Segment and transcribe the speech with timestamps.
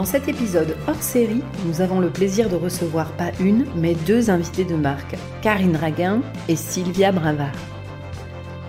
[0.00, 4.30] Dans cet épisode hors série, nous avons le plaisir de recevoir pas une, mais deux
[4.30, 7.52] invités de marque, Karine Raguin et Sylvia Bravard.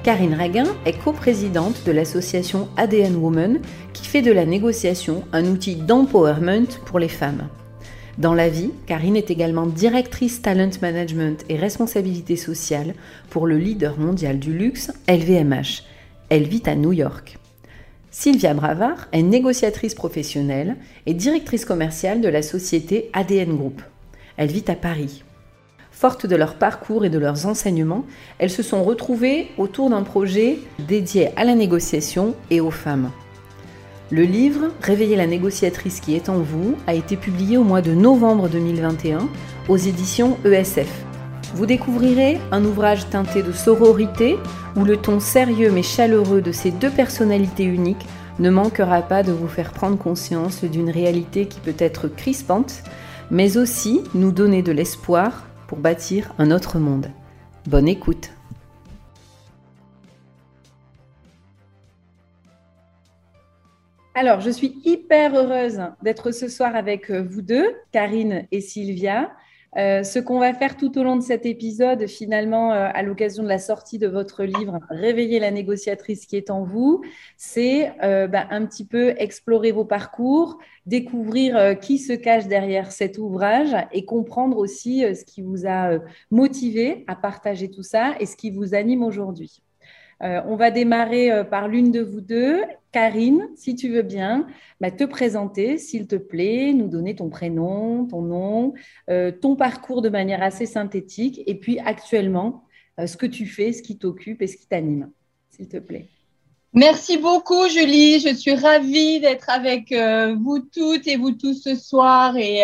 [0.04, 3.62] Karine Raguin est coprésidente de l'association ADN Women
[3.94, 7.48] qui fait de la négociation un outil d'empowerment pour les femmes.
[8.18, 12.94] Dans la vie, Karine est également directrice talent management et responsabilité sociale
[13.30, 15.84] pour le leader mondial du luxe, LVMH.
[16.28, 17.38] Elle vit à New York.
[18.14, 20.76] Sylvia Bravard est négociatrice professionnelle
[21.06, 23.82] et directrice commerciale de la société ADN Group.
[24.36, 25.24] Elle vit à Paris.
[25.92, 28.06] Fortes de leur parcours et de leurs enseignements,
[28.38, 33.12] elles se sont retrouvées autour d'un projet dédié à la négociation et aux femmes.
[34.10, 37.94] Le livre Réveillez la négociatrice qui est en vous a été publié au mois de
[37.94, 39.30] novembre 2021
[39.70, 41.06] aux éditions ESF.
[41.54, 44.38] Vous découvrirez un ouvrage teinté de sororité
[44.78, 48.06] où le ton sérieux mais chaleureux de ces deux personnalités uniques
[48.40, 52.84] ne manquera pas de vous faire prendre conscience d'une réalité qui peut être crispante,
[53.32, 57.12] mais aussi nous donner de l'espoir pour bâtir un autre monde.
[57.68, 58.32] Bonne écoute
[64.16, 69.32] Alors, je suis hyper heureuse d'être ce soir avec vous deux, Karine et Sylvia.
[69.78, 73.42] Euh, ce qu'on va faire tout au long de cet épisode, finalement, euh, à l'occasion
[73.42, 77.02] de la sortie de votre livre Réveiller la négociatrice qui est en vous,
[77.38, 83.18] c'est euh, bah, un petit peu explorer vos parcours, découvrir qui se cache derrière cet
[83.18, 86.00] ouvrage et comprendre aussi ce qui vous a
[86.32, 89.62] motivé à partager tout ça et ce qui vous anime aujourd'hui.
[90.22, 92.62] On va démarrer par l'une de vous deux.
[92.92, 94.48] Karine, si tu veux bien,
[94.80, 98.74] bah, te présenter, s'il te plaît, nous donner ton prénom, ton nom,
[99.10, 102.64] euh, ton parcours de manière assez synthétique, et puis actuellement,
[103.04, 105.10] ce que tu fais, ce qui t'occupe et ce qui t'anime,
[105.50, 106.10] s'il te plaît.
[106.74, 108.20] Merci beaucoup, Julie.
[108.20, 112.62] Je suis ravie d'être avec vous toutes et vous tous ce soir et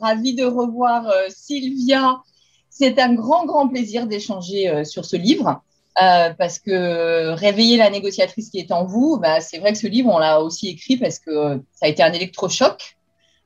[0.00, 2.22] ravie de revoir Sylvia.
[2.70, 5.62] C'est un grand, grand plaisir d'échanger sur ce livre.
[6.02, 9.86] Euh, parce que réveiller la négociatrice qui est en vous, bah, c'est vrai que ce
[9.86, 12.96] livre, on l'a aussi écrit parce que ça a été un électrochoc,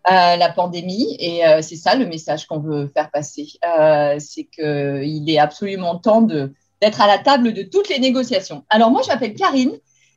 [0.06, 3.46] euh, la pandémie, et euh, c'est ça le message qu'on veut faire passer.
[3.62, 8.64] Euh, c'est qu'il est absolument temps d'être à la table de toutes les négociations.
[8.70, 9.72] Alors moi, je m'appelle Karine.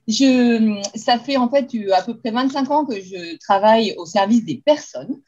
[0.07, 4.45] Je, ça fait en fait à peu près 25 ans que je travaille au service
[4.45, 5.19] des personnes.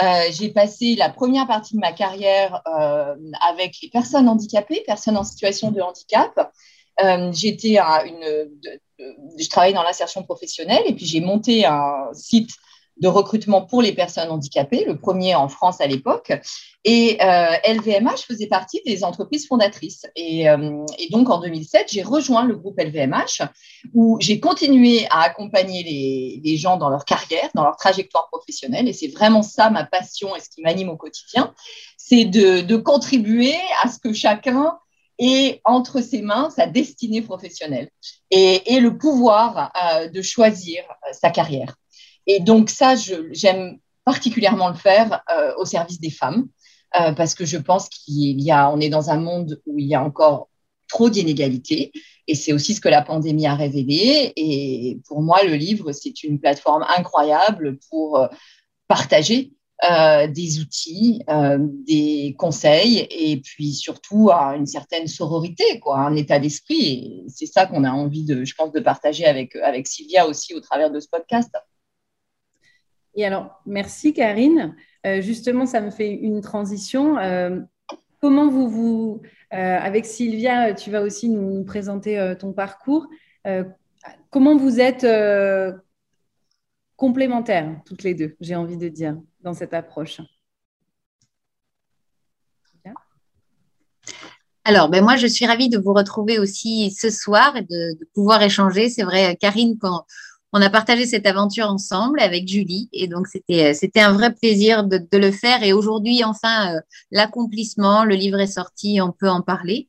[0.00, 3.14] Euh, j'ai passé la première partie de ma carrière euh,
[3.46, 6.52] avec les personnes handicapées, personnes en situation de handicap.
[7.02, 8.50] Euh, j'étais une,
[9.38, 12.50] je travaillais dans l'insertion professionnelle et puis j'ai monté un site
[12.98, 16.32] de recrutement pour les personnes handicapées, le premier en France à l'époque.
[16.84, 20.04] Et LVMH euh, faisait partie des entreprises fondatrices.
[20.18, 23.42] Euh, et, donc, en 2007, j'ai rejoint le groupe LVMH,
[23.94, 25.82] où j'ai continué à accompagner
[26.42, 28.88] les, gens dans leur carrière, dans leur trajectoire professionnelle.
[28.88, 31.54] Et c'est vraiment ça ma passion et ce qui m'anime au quotidien,
[31.96, 34.76] c'est de, contribuer à ce que chacun
[35.18, 37.90] ait entre ses mains sa destinée professionnelle
[38.30, 40.82] et, le pouvoir euh, de choisir
[41.12, 41.76] sa carrière.
[42.26, 42.94] Et donc ça,
[43.32, 46.48] j'aime particulièrement le faire euh, au service des femmes,
[47.00, 49.86] euh, parce que je pense qu'il y a, on est dans un monde où il
[49.86, 50.48] y a encore
[50.88, 51.92] trop d'inégalités,
[52.28, 54.32] et c'est aussi ce que la pandémie a révélé.
[54.36, 58.28] Et pour moi, le livre, c'est une plateforme incroyable pour euh,
[58.88, 59.52] partager
[60.28, 61.24] des outils,
[61.88, 67.24] des conseils et puis surtout une certaine sororité, quoi, un état d'esprit.
[67.26, 70.60] C'est ça qu'on a envie de, je pense, de partager avec, avec Sylvia aussi au
[70.60, 71.50] travers de ce podcast.
[73.14, 74.74] Et alors, merci Karine.
[75.06, 77.18] Euh, justement, ça me fait une transition.
[77.18, 77.60] Euh,
[78.20, 83.06] comment vous, vous euh, avec Sylvia, tu vas aussi nous, présenter ton parcours.
[84.30, 85.06] comment vous êtes
[86.96, 90.20] complémentaires, toutes les deux, j'ai envie de dire, dans cette approche?
[94.64, 98.08] Alors, ben moi, je suis ravie de vous retrouver aussi ce soir et de, de
[98.14, 98.88] pouvoir échanger.
[98.88, 100.06] C'est vrai, Karine, quand
[100.52, 104.34] on a partagé cette aventure ensemble avec Julie et donc c'était euh, c'était un vrai
[104.34, 109.28] plaisir de, le faire et aujourd'hui enfin euh, l'accomplissement le livre est sorti on peut
[109.28, 109.88] en parler.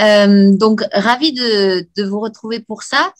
[0.00, 3.12] Euh, donc ravi de, de vous retrouver pour ça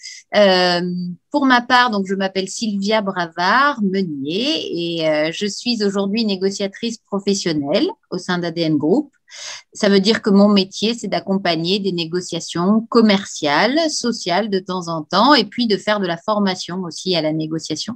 [1.34, 7.88] pour ma part donc je m'appelle Sylvia Bravard Meunier et je suis aujourd'hui négociatrice professionnelle
[8.12, 9.10] au sein d'ADN Group
[9.72, 15.02] ça veut dire que mon métier, c'est d'accompagner des négociations commerciales, sociales de temps en
[15.02, 17.94] temps, et puis de faire de la formation aussi à la négociation.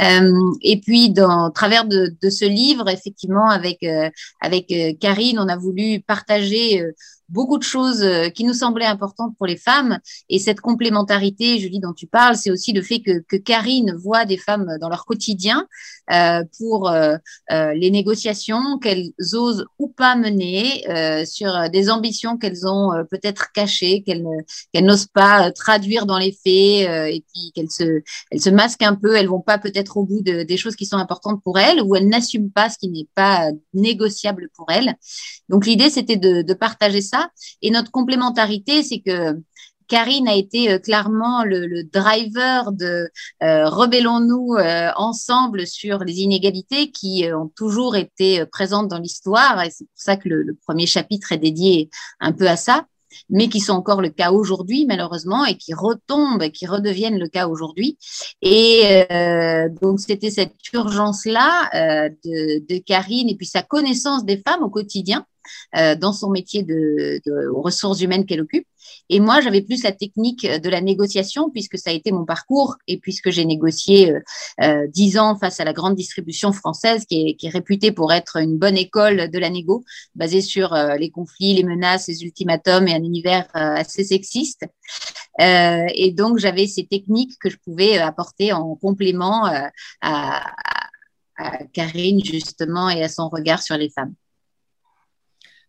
[0.00, 0.32] Euh,
[0.62, 4.10] et puis, dans travers de, ce livre, effectivement, avec euh,
[4.40, 6.82] avec euh, Karine, on a voulu partager
[7.28, 9.98] beaucoup de choses euh, qui nous semblaient importantes pour les femmes.
[10.28, 14.24] Et cette complémentarité, Julie, dont tu parles, c'est aussi le fait que, que, Karine voit
[14.24, 15.66] des femmes dans leur quotidien
[16.12, 17.16] euh, pour euh,
[17.50, 23.52] euh les négociations qu'elles osent ou pas mener, euh, sur des ambitions qu'elles ont peut-être
[23.52, 24.24] cachées, qu'elles
[24.72, 28.94] qu'elles n'osent pas traduire dans les faits, et puis qu'elles se, elles se masquent un
[28.94, 31.80] peu, elles vont pas peut-être au bout de, des choses qui sont importantes pour elles,
[31.82, 34.96] ou elles n'assument pas ce qui n'est pas négociable pour elles.
[35.48, 37.15] Donc l'idée, c'était de, de partager ça
[37.62, 39.40] et notre complémentarité, c'est que
[39.88, 43.10] Karine a été euh, clairement le, driver de
[43.42, 49.62] euh, rebellons-nous euh, ensemble sur les inégalités qui ont toujours été présentes dans l'histoire.
[49.62, 51.90] Et c'est pour ça que le, premier chapitre est dédié
[52.20, 52.86] un peu à ça
[53.30, 57.28] mais qui sont encore le cas aujourd'hui malheureusement et qui retombent et qui redeviennent le
[57.28, 57.98] cas aujourd'hui
[58.42, 59.06] et
[59.80, 65.26] donc c'était cette urgence là de, Karine et puis sa connaissance des femmes au quotidien
[65.76, 68.66] euh, dans son métier de, de ressources humaines qu'elle occupe.
[69.08, 72.76] Et moi, j'avais plus la technique de la négociation puisque ça a été mon parcours
[72.86, 74.20] et puisque j'ai négocié euh,
[74.62, 78.58] euh, dix ans face à la grande distribution française qui est, réputée pour être une
[78.58, 79.84] bonne école de la négo,
[80.14, 84.66] basée sur les conflits, les menaces, les ultimatums et un univers assez sexiste.
[85.38, 89.46] et donc, j'avais ces techniques que je pouvais apporter en complément
[90.00, 90.52] à
[91.72, 94.14] Karine justement et à son regard sur les femmes.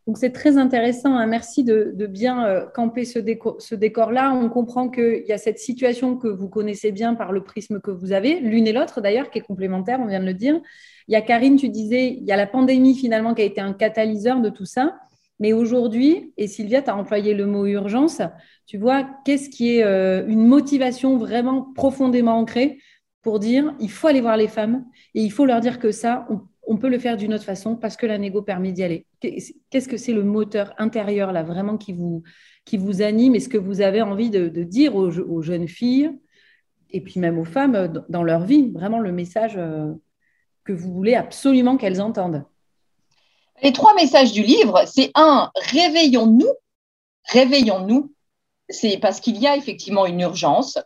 [0.08, 1.18] Donc c'est très intéressant.
[1.18, 1.28] Hein.
[1.28, 4.34] Merci de, bien euh, camper ce, décor-là.
[4.34, 7.92] On comprend qu'il y a cette situation que vous connaissez bien par le prisme que
[7.92, 10.62] vous avez, l'une et l'autre d'ailleurs, qui est complémentaire, on vient de le dire.
[11.10, 13.60] Il y a Karine, tu disais, il y a la pandémie finalement qui a été
[13.60, 14.98] un catalyseur de tout ça.
[15.40, 18.22] Mais aujourd'hui, et Sylvia, tu as employé le mot urgence,
[18.66, 22.80] tu vois, qu'est-ce qui est euh, une motivation vraiment profondément ancrée
[23.22, 26.26] pour dire, il faut aller voir les femmes et il faut leur dire que ça,
[26.68, 29.06] on peut le faire d'une autre façon parce que la négo permet d'y aller.
[29.22, 33.82] Qu'est-ce que c'est le moteur intérieur là vraiment qui vous, anime et ce que vous
[33.82, 36.12] avez envie de, dire aux, jeunes filles
[36.90, 39.92] et puis même aux femmes dans leur vie, vraiment le message euh,
[40.64, 42.46] que vous voulez absolument qu'elles entendent.
[43.62, 46.52] Les trois messages du livre, c'est un, réveillons-nous,
[47.26, 48.14] réveillons-nous,
[48.70, 50.78] c'est parce qu'il y a effectivement une urgence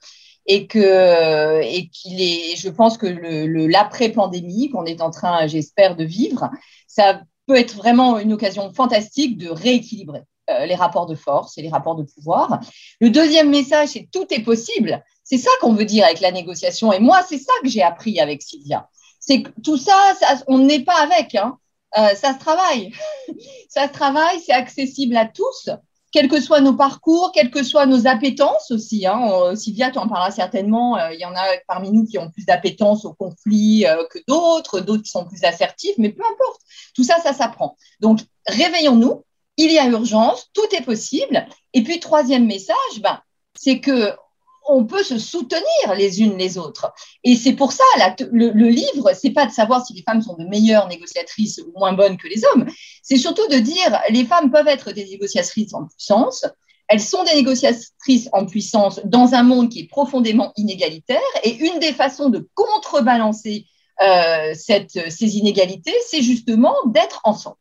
[0.46, 5.48] et que et qu'il est je pense que le l'après pandémie qu'on est en train
[5.48, 6.50] j'espère de vivre
[6.88, 11.62] ça peut être vraiment une occasion fantastique de rééquilibrer euh, les rapports de force et
[11.62, 12.60] les rapports de pouvoir.
[13.00, 15.04] Le deuxième message c'est tout est possible.
[15.24, 16.92] C'est ça qu'on veut dire avec la négociation.
[16.92, 18.90] Et moi c'est ça que j'ai appris avec Sylvia.
[19.20, 19.94] C'est que tout ça,
[20.48, 21.58] on n'est pas avec hein.
[21.98, 22.94] Euh, ça se travaille.
[23.70, 25.70] Ça se travaille c'est accessible à tous
[26.12, 29.08] quels que soient nos parcours, quelles que soient nos appétences aussi.
[29.08, 29.30] Hein.
[29.32, 30.98] Euh, Sylvia, tu en parleras certainement.
[30.98, 34.20] Euh, il y en a parmi nous qui ont plus d'appétence au conflit euh, que
[34.28, 36.62] d'autres, d'autres qui sont plus assertifs, mais peu importe.
[36.96, 37.78] Tout ça, ça s'apprend.
[38.00, 39.24] Donc, réveillons-nous.
[39.58, 41.46] Il y a urgence, tout est possible.
[41.74, 43.20] Et puis, troisième message, ben,
[43.54, 44.14] c'est que
[44.72, 46.92] on peut se soutenir les unes les autres.
[47.24, 47.84] Et c'est pour ça,
[48.32, 51.78] le, le, livre, c'est pas de savoir si les femmes sont de meilleures négociatrices ou
[51.78, 52.66] moins bonnes que les hommes,
[53.04, 56.46] c'est surtout de dire les femmes peuvent être des négociatrices en puissance,
[56.88, 61.80] elles sont des négociatrices en puissance dans un monde qui est profondément inégalitaire, et une
[61.80, 63.66] des façons de contrebalancer
[64.02, 67.56] euh, cette, ces inégalités, c'est justement d'être ensemble.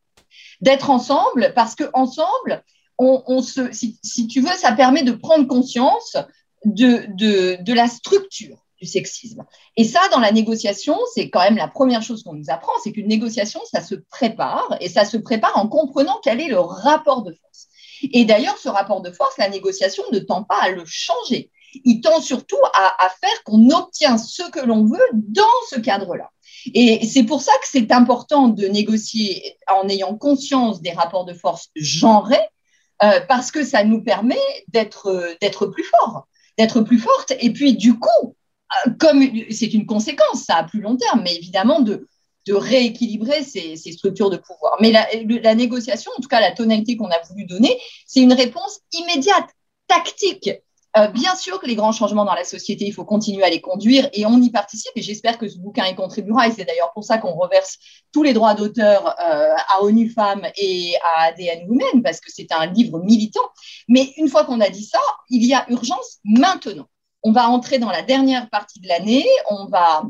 [0.59, 2.63] D'être ensemble parce que ensemble,
[2.97, 6.17] on, se, si, tu veux, ça permet de prendre conscience
[6.65, 9.45] de, de, de la structure du sexisme.
[9.77, 12.91] Et ça, dans la négociation, c'est quand même la première chose qu'on nous apprend, c'est
[12.91, 17.21] qu'une négociation, ça se prépare, et ça se prépare en comprenant quel est le rapport
[17.21, 17.67] de force.
[18.01, 21.51] Et d'ailleurs, ce rapport de force, la négociation ne tend pas à le changer.
[21.85, 26.31] Il tend surtout à, à faire qu'on obtient ce que l'on veut dans ce cadre-là.
[26.73, 31.33] Et c'est pour ça que c'est important de négocier en ayant conscience des rapports de
[31.33, 32.49] force genrés,
[33.03, 34.37] euh, parce que ça nous permet
[34.67, 36.27] d'être plus forts
[36.61, 37.33] d'être plus forte.
[37.39, 38.35] Et puis, du coup,
[38.85, 42.07] euh, comme c'est une conséquence, ça à plus long terme, mais évidemment de,
[42.49, 44.75] rééquilibrer ces, ces, structures de pouvoir.
[44.81, 45.07] Mais la,
[45.41, 49.47] la, négociation, en tout cas la tonalité qu'on a voulu donner, c'est une réponse immédiate,
[49.87, 50.49] tactique.
[50.97, 53.61] Euh, bien sûr que les grands changements dans la société, il faut continuer à les
[53.61, 56.91] conduire et on y participe et j'espère que ce bouquin y contribuera et c'est d'ailleurs
[56.91, 57.77] pour ça qu'on reverse
[58.11, 62.51] tous les droits d'auteur euh, à ONU Femmes et à ADN Women parce que c'est
[62.51, 63.49] un livre militant.
[63.87, 66.87] Mais une fois qu'on a dit ça, il y a urgence maintenant.
[67.23, 70.03] On va entrer dans la dernière partie de l'année, on va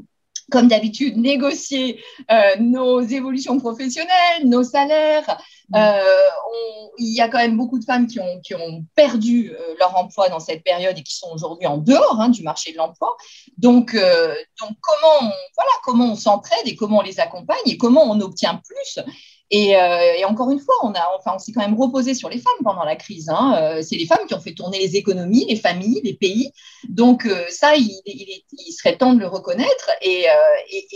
[0.52, 5.42] comme d'habitude, négocier euh, nos évolutions professionnelles, nos salaires,
[5.76, 6.04] euh,
[7.00, 9.98] il y a quand même beaucoup de femmes qui ont, qui ont perdu euh, leur
[9.98, 13.16] emploi dans cette période et qui sont aujourd'hui en dehors hein, du marché de l'emploi.
[13.58, 18.04] Donc, donc comment, on, voilà, comment on s'entraide et comment on les accompagne et comment
[18.04, 19.00] on obtient plus.
[19.54, 22.38] Et, et, encore une fois, on, a, enfin, on s'est quand même reposé sur les
[22.38, 23.28] femmes pendant la crise.
[23.30, 23.82] Hein.
[23.82, 26.54] C'est les femmes qui ont fait tourner les économies, les familles, les pays.
[26.88, 27.92] Donc ça, il,
[28.72, 30.26] serait temps de le reconnaître et,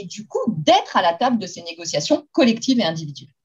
[0.05, 3.35] du coup d'être à la table de ces négociations collectives et individuelles.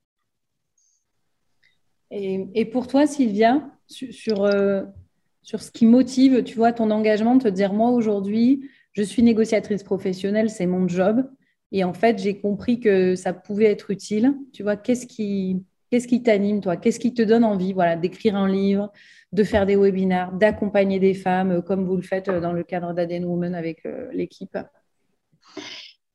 [2.11, 4.83] Et, pour toi, Sylvia, sur, euh,
[5.43, 9.23] sur, ce qui motive, tu vois, ton engagement, de te dire, moi, aujourd'hui, je suis
[9.23, 11.25] négociatrice professionnelle, c'est mon job.
[11.73, 14.35] Et en fait, j'ai compris que ça pouvait être utile.
[14.53, 16.77] Tu vois, qu'est-ce qui qu'est-ce qui t'anime, toi?
[16.77, 18.93] Qu'est-ce qui te donne envie voilà, d'écrire un livre,
[19.33, 22.63] de faire des webinaires, d'accompagner des femmes, euh, comme vous le faites euh, dans le
[22.63, 24.57] cadre d'Aden Women avec l'équipe?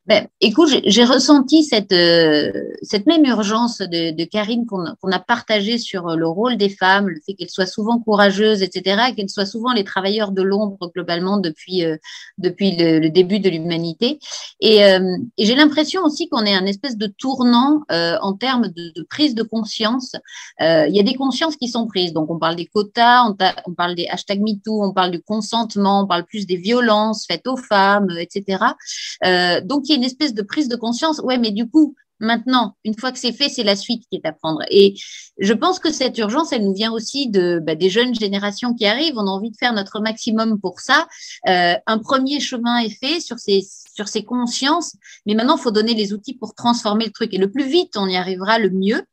[0.08, 2.52] Ben, écoute, j'ai ressenti cette, euh,
[2.84, 7.20] cette même urgence de, de Karine qu'on a partagée sur le rôle des femmes, le
[7.26, 11.84] fait qu'elles soient souvent courageuses, etc., qu'elles soient souvent les travailleurs de l'ombre globalement depuis,
[11.84, 11.98] euh,
[12.38, 14.20] depuis le, début de l'humanité.
[14.60, 18.92] Et, euh, et j'ai l'impression aussi qu'on est un espèce de tournant en termes de,
[18.96, 20.16] de, prise de conscience.
[20.60, 22.14] Il y a des consciences qui sont prises.
[22.14, 23.36] Donc, on parle des quotas, on,
[23.66, 27.48] on parle des hashtags MeToo, on parle du consentement, on parle plus des violences faites
[27.48, 28.60] aux femmes, etc.
[29.64, 31.20] donc, il une espèce de prise de conscience.
[31.20, 34.28] Ouais, mais du coup, maintenant, une fois que c'est fait, c'est la suite qui est
[34.28, 34.62] à prendre.
[34.70, 34.96] Et
[35.38, 38.86] je pense que cette urgence, elle nous vient aussi de bah, des jeunes générations qui
[38.86, 39.16] arrivent.
[39.18, 41.08] On a envie de faire notre maximum pour ça.
[41.48, 45.72] Euh, un premier chemin est fait sur ces sur ces consciences, mais maintenant, il faut
[45.72, 47.34] donner les outils pour transformer le truc.
[47.34, 49.04] Et le plus vite on y arrivera, le mieux.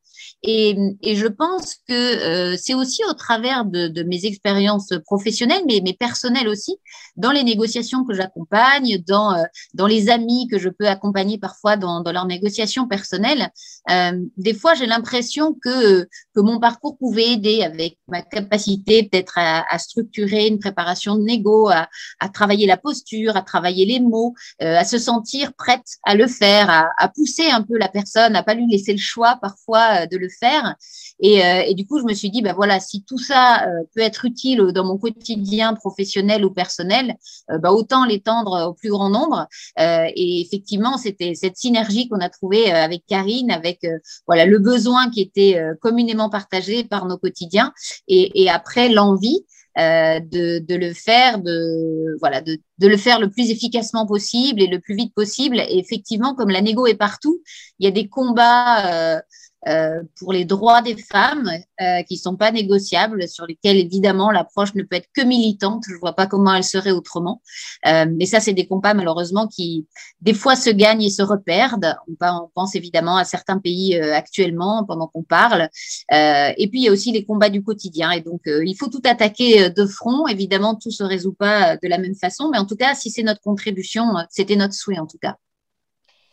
[0.44, 5.62] Et, et, je pense que euh, c'est aussi au travers de, de mes expériences professionnelles,
[5.68, 6.76] mais, mais, personnelles aussi,
[7.14, 9.44] dans les négociations que j'accompagne, dans, euh,
[9.74, 13.50] dans les amis que je peux accompagner parfois dans, dans leurs négociations personnelles.
[13.90, 19.38] Euh, des fois, j'ai l'impression que, que mon parcours pouvait aider avec ma capacité peut-être
[19.38, 24.00] à, à, structurer une préparation de négo, à, à, travailler la posture, à travailler les
[24.00, 27.88] mots, euh, à se sentir prête à le faire, à, à pousser un peu la
[27.88, 30.76] personne, à pas lui laisser le choix parfois de le faire.
[31.20, 33.82] Et, euh, et, du coup, je me suis dit, ben voilà, si tout ça euh,
[33.94, 37.14] peut être utile dans mon quotidien professionnel ou personnel,
[37.50, 39.46] euh, ben autant l'étendre au plus grand nombre.
[39.78, 43.86] et effectivement, c'était cette synergie qu'on a trouvée avec Karine, avec
[44.26, 47.72] voilà le besoin qui était communément partagé par nos quotidiens,
[48.08, 49.44] et, après l'envie.
[49.74, 54.66] De, de, le faire, de voilà, de, de, le faire le plus efficacement possible et
[54.66, 55.58] le plus vite possible.
[55.60, 57.40] Et effectivement, comme la négo est partout,
[57.78, 59.22] il y a des combats
[59.68, 61.50] euh, pour les droits des femmes
[61.80, 65.84] euh, qui sont pas négociables, sur lesquels évidemment l'approche ne peut être que militante.
[65.88, 67.42] Je vois pas comment elle serait autrement.
[67.86, 69.86] Euh, mais ça, c'est des combats malheureusement qui
[70.20, 71.96] des fois se gagnent et se reperdent.
[72.08, 75.68] On, on pense évidemment à certains pays euh, actuellement pendant qu'on parle.
[76.12, 78.10] Euh, et puis il y a aussi les combats du quotidien.
[78.10, 80.26] Et donc il faut tout attaquer de front.
[80.26, 83.22] Évidemment, tout se résout pas de la même façon, mais en tout cas, si c'est
[83.22, 85.36] notre contribution, c'était notre souhait en tout cas.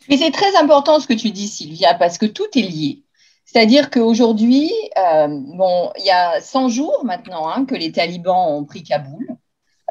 [0.08, 3.04] Mais c'est très important ce que tu dis, Sylvia, parce que tout est lié.
[3.50, 8.64] C'est-à-dire qu'aujourd'hui, euh, bon, il y a 100 jours maintenant hein, que les talibans ont
[8.64, 9.26] pris Kaboul.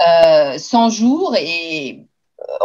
[0.08, 2.08] Euh, 100 jours et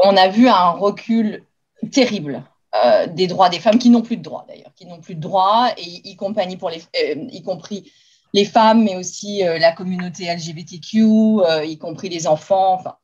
[0.04, 1.44] on a vu un recul
[1.90, 2.44] terrible
[2.76, 5.20] euh, des droits des femmes qui n'ont plus de droits d'ailleurs, qui n'ont plus de
[5.20, 6.16] droits, et y,
[6.56, 7.90] pour les, euh, y compris
[8.32, 12.74] les femmes, mais aussi euh, la communauté LGBTQ, euh, y compris les enfants.
[12.74, 12.96] Enfin.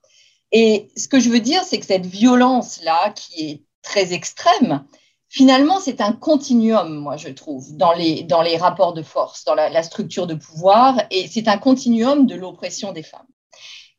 [0.53, 4.85] Et ce que je veux dire, c'est que cette violence-là, qui est très extrême,
[5.31, 9.55] finalement, c'est un continuum, moi, je trouve, dans les, dans les rapports de force, dans
[9.55, 13.27] la, structure de pouvoir, et c'est un continuum de l'oppression des femmes.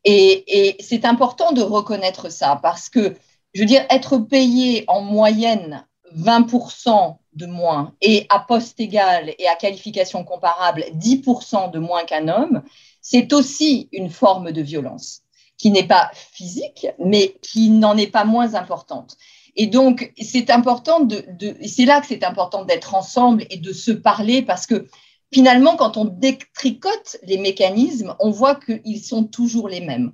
[0.04, 3.16] Et, et c'est important de reconnaître ça, parce que,
[3.54, 9.48] je veux dire, être payé en moyenne 20% de moins et à poste égal et
[9.48, 12.62] à qualification comparable 10% de moins qu'un homme,
[13.00, 15.22] c'est aussi une forme de violence
[15.56, 19.16] qui n'est pas physique, mais qui n'en est pas moins importante.
[19.56, 21.24] Et donc, c'est important de,
[21.66, 24.86] c'est là que c'est important d'être ensemble et de se parler parce que
[25.32, 30.12] finalement, quand on détricote les mécanismes, on voit qu'ils sont toujours les mêmes.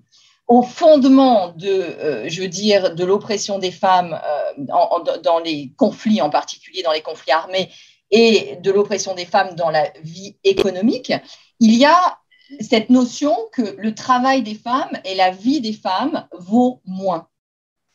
[0.49, 6.23] Au fondement de, euh, je veux dire, de l'oppression des femmes euh, dans les conflits,
[6.23, 7.68] en particulier dans les conflits armés,
[8.11, 11.12] et de l'oppression des femmes dans la vie économique,
[11.61, 12.18] il y a
[12.61, 17.28] cette notion que le travail des femmes et la vie des femmes vaut moins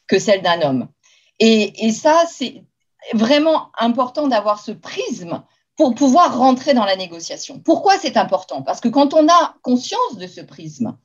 [0.08, 0.88] que celle d'un homme.
[1.40, 2.64] Et, ça, c'est
[3.14, 5.44] vraiment important d'avoir ce prisme
[5.76, 7.60] pour pouvoir rentrer dans la négociation.
[7.60, 8.62] Pourquoi c'est important?
[8.62, 10.98] Parce que quand on a conscience de ce prisme,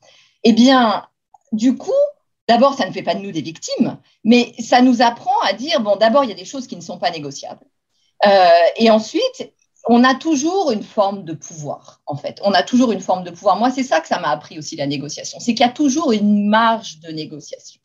[0.43, 1.07] eh bien,
[1.51, 1.91] du coup,
[2.47, 5.81] d'abord, ça ne fait pas de nous des victimes, mais ça nous apprend à dire,
[5.81, 7.65] bon, d'abord, il y a des choses qui ne sont pas négociables.
[8.25, 9.51] Euh, et ensuite,
[9.87, 12.39] on a toujours une forme de pouvoir, en fait.
[12.43, 13.55] On a toujours une forme de pouvoir.
[13.57, 16.11] Moi, c'est ça que ça m'a appris aussi la négociation, c'est qu'il y a toujours
[16.11, 17.81] une marge de négociation.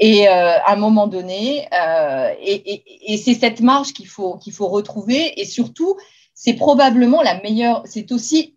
[0.00, 4.38] Et euh, à un moment donné, euh, et, et, et c'est cette marge qu'il faut,
[4.38, 5.38] qu'il faut retrouver.
[5.40, 5.96] Et surtout,
[6.34, 8.56] c'est probablement la meilleure, c'est aussi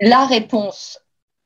[0.00, 1.00] la réponse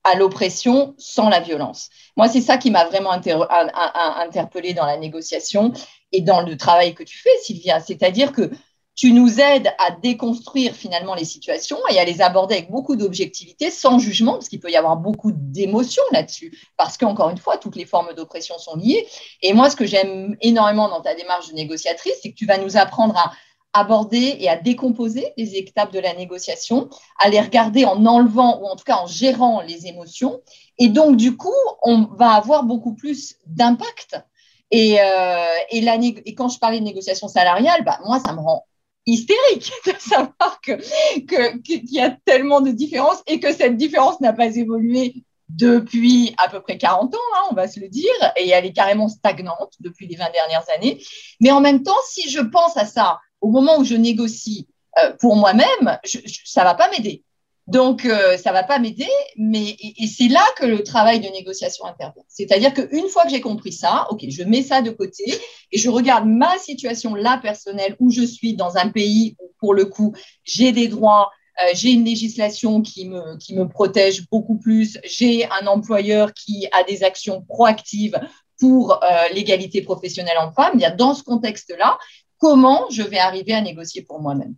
[0.05, 1.89] à l'oppression sans la violence.
[2.17, 5.73] Moi, c'est ça qui m'a vraiment interpellée dans la négociation
[6.13, 7.81] et dans le travail que tu fais, Sylvia.
[7.81, 8.51] C'est-à-dire que
[8.95, 13.71] tu nous aides à déconstruire finalement les situations et à les aborder avec beaucoup d'objectivité,
[13.71, 17.77] sans jugement, parce qu'il peut y avoir beaucoup d'émotions là-dessus, parce qu'encore une fois, toutes
[17.77, 19.07] les formes d'oppression sont liées.
[19.43, 22.59] Et moi, ce que j'aime énormément dans ta démarche de négociatrice, c'est que tu vas
[22.59, 23.33] nous apprendre à
[23.75, 28.67] aborder et à décomposer les étapes de la négociation, à les regarder en enlevant ou
[28.67, 30.41] en tout cas en gérant les émotions.
[30.79, 34.25] Et donc, du coup, on va avoir beaucoup plus d'impact.
[34.71, 38.65] Et, euh, et, quand je parlais de négociation salariale, bah, moi, ça me rend
[39.07, 44.21] hystérique de savoir qu'il que, qu'il y a tellement de différences et que cette différence
[44.21, 48.13] n'a pas évolué depuis à peu près 40 ans, hein, on va se le dire,
[48.37, 51.03] et elle est carrément stagnante depuis les 20 dernières années.
[51.41, 54.67] Mais en même temps, si je pense à ça au moment où je négocie
[55.03, 55.99] euh, pour moi-même,
[56.45, 57.23] ça ne va pas m'aider.
[57.67, 61.87] Donc, euh, ça ne va pas m'aider, mais c'est là que le travail de négociation
[61.87, 62.23] intervient.
[62.29, 65.25] C'est-à-dire qu'une fois que j'ai compris ça, ok, je mets ça de côté
[65.73, 69.73] et je regarde ma situation là personnelle où je suis dans un pays où, pour
[69.73, 71.31] le coup, j'ai des droits,
[71.63, 76.69] euh, j'ai une législation qui me, qui me protège beaucoup plus, j'ai un employeur qui
[76.71, 78.21] a des actions proactives
[78.61, 79.01] pour
[79.35, 80.81] l'égalité professionnelle en femmes.
[80.97, 81.99] Dans ce contexte-là,
[82.39, 84.55] comment je vais arriver à négocier pour moi-même.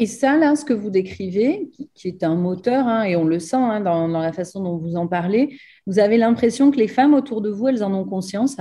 [0.00, 3.40] Et ça, là, ce que vous décrivez, qui, est un moteur, hein, et on le
[3.40, 7.14] sent hein, dans, la façon dont vous en parlez, vous avez l'impression que les femmes
[7.14, 8.58] autour de vous, elles en ont conscience.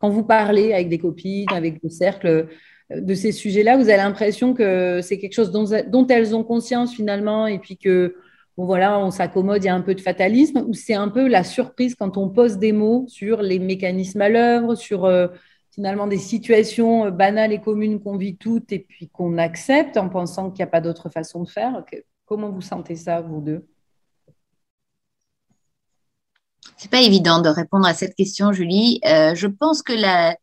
[0.00, 2.48] Quand vous parlez avec des copines, avec des cercles
[2.92, 6.94] euh, de ces sujets-là, vous avez l'impression que c'est quelque chose dont, elles ont conscience
[6.94, 8.16] finalement, et puis que,
[8.56, 11.44] voilà, on s'accommode, il y a un peu de fatalisme, ou c'est un peu la
[11.44, 15.04] surprise quand on pose des mots sur les mécanismes à l'œuvre, sur...
[15.04, 15.28] Euh,
[15.76, 20.08] finalement des situations euh, banales et communes qu'on vit toutes et puis qu'on accepte en
[20.08, 21.84] pensant qu'il n'y a pas d'autre façon de faire.
[22.24, 23.68] Comment vous sentez ça, vous deux?
[26.76, 29.00] C'est pas évident de répondre à cette question, Julie.
[29.06, 30.34] Euh, je pense que la,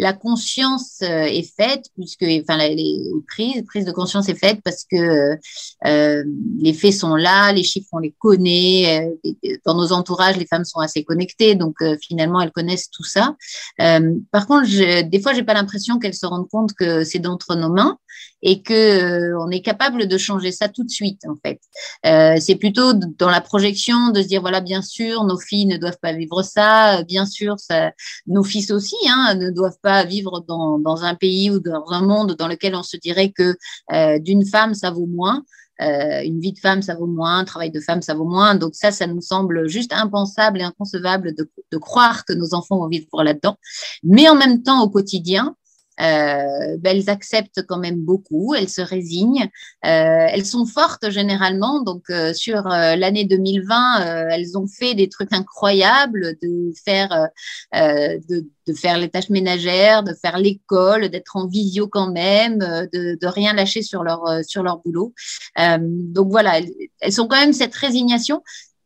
[0.00, 4.84] la conscience euh, est faite puisque enfin les prises prise de conscience est faite parce
[4.90, 5.36] que
[5.84, 6.24] euh,
[6.58, 10.64] les faits sont là les chiffres on les connaît euh, dans nos entourages les femmes
[10.64, 13.36] sont assez connectées donc finalement elles connaissent tout ça
[13.76, 17.54] par contre je, des fois j'ai pas l'impression qu'elles se rendent compte que c'est d'entre
[17.54, 17.98] nos mains
[18.42, 21.60] et que euh, on est capable de changer ça tout de suite en fait.
[22.06, 25.76] Euh, c'est plutôt dans la projection de se dire voilà bien sûr nos filles ne
[25.76, 27.56] doivent pas vivre ça, bien sûr
[28.26, 32.02] nos fils aussi hein, ne doivent pas vivre dans, dans, un pays ou dans un
[32.02, 33.56] monde dans lequel on se dirait que
[33.92, 35.44] euh, d'une femme ça vaut moins.
[35.80, 38.54] Euh, une vie de femme, ça vaut moins, un travail de femme, ça vaut moins.
[38.54, 42.78] Donc ça, ça nous semble juste impensable et inconcevable de, de croire que nos enfants
[42.78, 43.56] vont vivre là-dedans.
[44.02, 45.56] Mais en même temps, au quotidien,
[46.00, 49.48] euh, ben, elles acceptent quand même beaucoup, elles se résignent,
[49.84, 51.82] euh, elles sont fortes généralement.
[51.82, 57.28] Donc euh, sur l'année 2020, elles ont fait des trucs incroyables, de faire
[57.72, 58.44] de,
[58.76, 63.82] faire les tâches ménagères, de faire l'école, d'être en visio quand même, de, rien lâcher
[63.82, 65.12] sur leur sur leur boulot.
[65.58, 66.60] donc voilà,
[67.00, 68.42] elles sont quand même cette résignation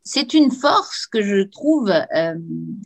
[0.07, 2.35] c'est une force que je trouve euh,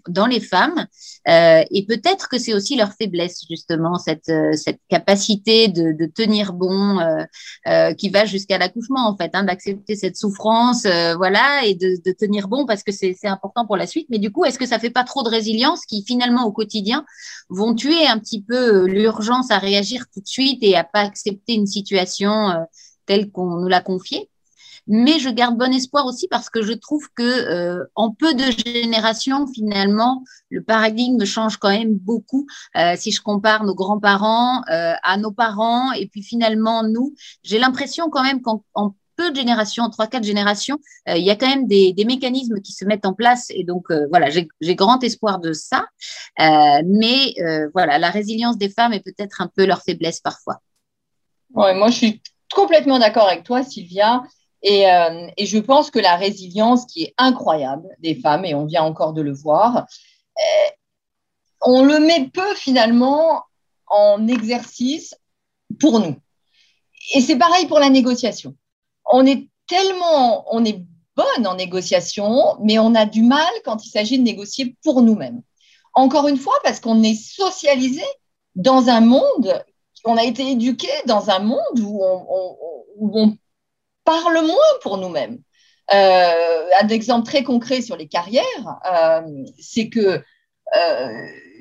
[0.08, 0.88] dans les femmes
[1.28, 6.06] euh, et peut-être que c'est aussi leur faiblesse justement cette, euh, cette capacité de, de
[6.06, 7.00] tenir bon
[7.98, 12.48] qui va jusqu'à l'accouchement en fait hein, d'accepter cette souffrance voilà et de, de, tenir
[12.48, 14.08] bon parce que c'est important pour la suite.
[14.10, 17.06] Mais du coup est-ce que ça fait pas trop de résilience qui finalement au quotidien
[17.50, 21.54] vont tuer un petit peu l'urgence à réagir tout de suite et à pas accepter
[21.54, 22.54] une situation
[23.06, 24.29] telle qu'on nous l'a confiée?
[24.90, 28.46] Mais je garde bon espoir aussi parce que je trouve que euh, en peu de
[28.66, 32.48] générations, finalement, le paradigme change quand même beaucoup.
[32.76, 37.60] Euh, si je compare nos grands-parents euh, à nos parents et puis finalement nous, j'ai
[37.60, 38.64] l'impression quand même qu'en
[39.16, 42.72] peu de générations, trois, quatre générations, il y a quand même des, des, mécanismes qui
[42.72, 43.48] se mettent en place.
[43.50, 45.84] Et donc, voilà, j'ai grand espoir de ça.
[46.38, 47.36] mais
[47.74, 50.62] voilà, la résilience des femmes est peut-être un peu leur faiblesse parfois.
[51.54, 52.22] Ouais, moi, je suis
[52.54, 54.24] complètement d'accord avec toi, Sylvia.
[54.62, 58.66] Et, euh, et, je pense que la résilience qui est incroyable des femmes, et on
[58.66, 59.78] vient encore de le voir,
[60.38, 60.70] euh,
[61.62, 63.44] on le met peu finalement
[63.88, 65.16] en exercice
[65.80, 66.16] pour nous.
[67.16, 68.56] Et c'est pareil pour la négociation.
[69.06, 70.84] On est tellement, on est
[71.16, 75.42] bonne en négociation, mais on a du mal quand il s'agit de négocier pour nous-mêmes.
[75.94, 78.04] Encore une fois, parce qu'on est socialisé
[78.56, 79.64] dans un monde,
[80.06, 82.58] on a été éduqué dans un monde où on, on,
[82.98, 83.38] où on
[84.10, 85.38] parle moins pour nous-mêmes.
[85.94, 89.22] Euh, un exemple très concret sur les carrières, euh,
[89.60, 90.22] c'est que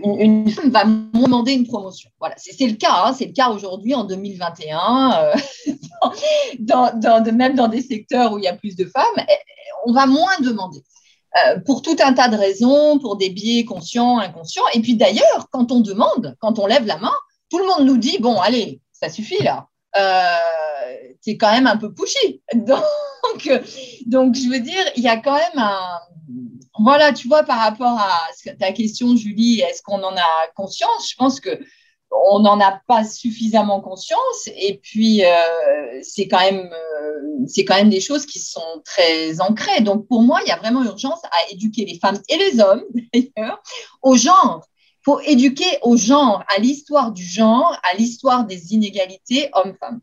[0.04, 2.10] une, femme va demander une promotion.
[2.20, 3.04] Voilà, c'est le cas.
[3.04, 3.14] Hein.
[3.14, 5.32] c'est le cas aujourd'hui en 2021,
[6.58, 9.32] dans, même dans des secteurs où il y a plus de femmes, eh,
[9.86, 10.82] on va moins demander.
[11.64, 14.68] pour tout un tas de raisons, pour des biais conscients, inconscients.
[14.74, 17.16] Et puis d'ailleurs, quand on demande, quand on lève la main,
[17.50, 19.68] tout le monde nous dit, bon, allez, ça suffit là.
[19.98, 20.36] Euh,
[21.20, 22.42] c'est quand même un peu pushy.
[22.54, 23.50] Donc,
[24.06, 25.98] donc, je veux dire, il y a quand même un.
[26.80, 31.10] Voilà, tu vois, par rapport à ta question, Julie, est-ce qu'on en a conscience?
[31.10, 31.58] Je pense que
[32.10, 34.48] on n'en a pas suffisamment conscience.
[34.56, 39.40] Et puis, euh, c'est quand même, euh, c'est quand même des choses qui sont très
[39.40, 39.80] ancrées.
[39.80, 42.84] Donc, pour moi, il y a vraiment urgence à éduquer les femmes et les hommes,
[43.36, 43.62] d'ailleurs,
[44.02, 44.64] au genre
[45.04, 50.00] faut éduquer au genre, à l'histoire du genre, à l'histoire des inégalités hommes-femmes,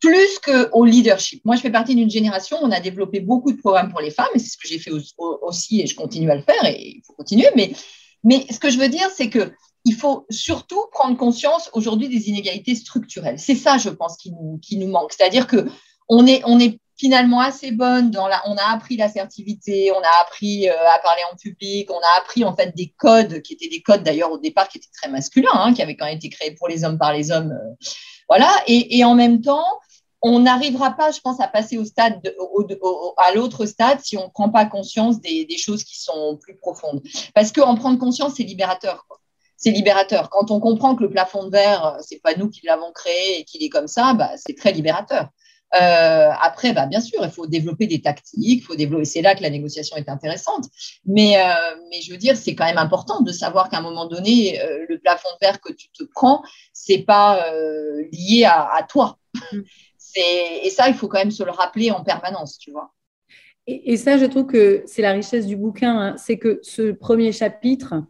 [0.00, 1.44] plus qu'au leadership.
[1.44, 4.10] Moi, je fais partie d'une génération où on a développé beaucoup de programmes pour les
[4.10, 6.96] femmes, et c'est ce que j'ai fait aussi, et je continue à le faire, et
[6.96, 7.48] il faut continuer.
[7.56, 7.72] Mais,
[8.24, 9.52] mais ce que je veux dire, c'est que
[9.84, 13.38] il faut surtout prendre conscience aujourd'hui des inégalités structurelles.
[13.38, 15.12] C'est ça, je pense, qui nous, qui nous manque.
[15.12, 15.66] C'est-à-dire que
[16.08, 18.14] on est, on est finalement assez bonne.
[18.16, 22.44] On a appris l'assertivité, on a appris euh, à parler en public, on a appris
[22.44, 25.48] en fait des codes qui étaient des codes d'ailleurs au départ qui étaient très masculins,
[25.54, 27.52] hein, qui avaient quand même été créés pour les hommes par les hommes.
[27.52, 27.86] Euh,
[28.28, 28.50] voilà.
[28.66, 29.64] Et, en même temps,
[30.20, 32.20] on n'arrivera pas, je pense, à passer au stade
[33.16, 36.56] à l'autre stade si on ne prend pas conscience des, des, choses qui sont plus
[36.56, 37.00] profondes.
[37.34, 39.06] Parce qu'en prendre conscience, c'est libérateur.
[39.56, 40.28] c'est libérateur.
[40.28, 43.40] Quand on comprend que le plafond de verre, euh, c'est pas nous qui l'avons créé
[43.40, 45.28] et qu'il est comme ça, bah, c'est très libérateur.
[45.74, 49.04] Euh, après, bah, bien sûr, il faut développer des tactiques, faut développer.
[49.04, 50.64] C'est là que la négociation est intéressante.
[51.04, 54.06] Mais, euh, mais je veux dire, c'est quand même important de savoir qu'à un moment
[54.06, 57.44] donné, euh, le plafond de verre que tu te prends, c'est pas
[58.12, 59.18] lié à, toi.
[59.52, 59.60] Mm.
[60.64, 62.92] Et ça, il faut quand même se le rappeler en permanence, tu vois.
[63.66, 66.16] Et, ça, je trouve que c'est la richesse du bouquin, hein.
[66.16, 68.02] c'est que ce premier chapitre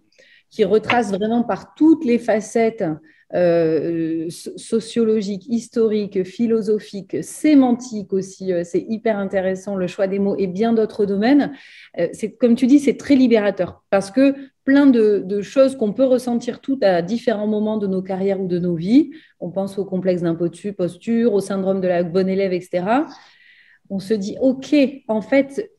[0.48, 2.84] qui retrace vraiment par toutes les facettes
[3.34, 8.54] euh, sociologique, historique, philosophique, sémantique aussi.
[8.54, 11.52] Euh, c'est hyper intéressant, le choix des mots et bien d'autres domaines.
[11.98, 16.06] Euh, c'est comme tu dis, c'est très libérateur parce que plein de, choses qu'on peut
[16.06, 19.10] ressentir toutes à différents moments de nos carrières ou de nos vies.
[19.40, 22.84] On pense au complexe d'imposture, au syndrome de la bonne élève, etc
[23.90, 24.76] on se dit, OK,
[25.08, 25.72] en fait,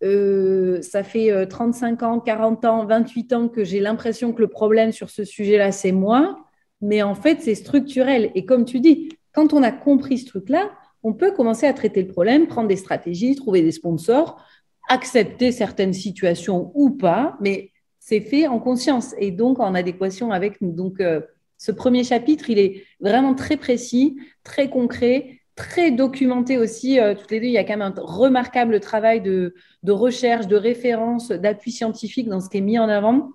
[0.81, 5.11] ça fait 35 ans, 40 ans, 28 ans que j'ai l'impression que le problème sur
[5.11, 6.48] ce sujet-là, c'est moi
[6.81, 8.31] mais en fait, c'est structurel.
[8.35, 10.71] Et comme tu dis, quand on a compris ce truc-là,
[11.03, 14.43] on peut commencer à traiter le problème, prendre des stratégies, trouver des sponsors,
[14.89, 20.61] accepter certaines situations ou pas, mais c'est fait en conscience et donc en adéquation avec
[20.61, 20.71] nous.
[20.71, 21.21] Donc, euh,
[21.57, 26.99] ce premier chapitre, il est vraiment très précis, très concret, très documenté aussi.
[26.99, 30.47] Euh, toutes les deux, il y a quand même un remarquable travail de, de recherche,
[30.47, 33.31] de référence, d'appui scientifique dans ce qui est mis en avant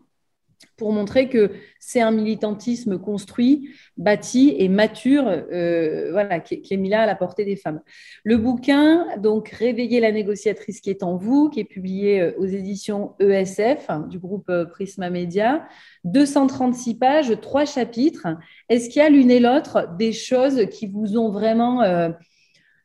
[0.77, 6.89] pour montrer que c'est un militantisme construit, bâti et mature, euh, voilà, qui, est mis
[6.89, 7.81] là à la portée des femmes.
[8.25, 12.47] Le bouquin, donc Réveiller la négociatrice qui est en vous, qui est publié euh, aux
[12.47, 15.67] éditions ESF du groupe euh, Prisma Media,
[16.05, 18.27] 236 pages, trois chapitres.
[18.69, 21.83] Est-ce qu'il y a l'une et l'autre des choses qui vous ont vraiment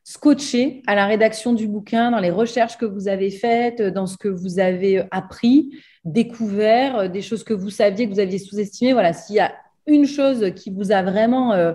[0.04, 4.16] scotché à la rédaction du bouquin, dans les recherches que vous avez faites, dans ce
[4.16, 5.70] que vous avez appris?
[6.04, 8.92] Découvert, euh, des choses que vous saviez, que vous aviez sous-estimées.
[8.92, 9.54] Voilà, s'il y a
[9.86, 11.74] une chose qui vous a vraiment euh,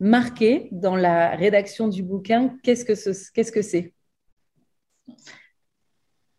[0.00, 3.94] marqué dans la rédaction du bouquin, qu'est-ce que c'est?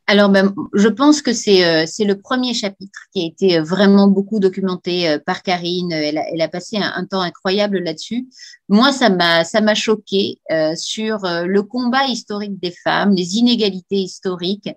[0.07, 3.63] Alors, ben, je pense que c'est euh, c'est le premier chapitre qui a été euh,
[3.63, 5.91] vraiment beaucoup documenté euh, par Karine.
[5.91, 8.27] Elle a, elle a passé un, temps incroyable là-dessus.
[8.69, 10.39] Moi, ça m'a ça m'a choqué
[10.75, 14.69] sur le combat historique des femmes, les inégalités historiques.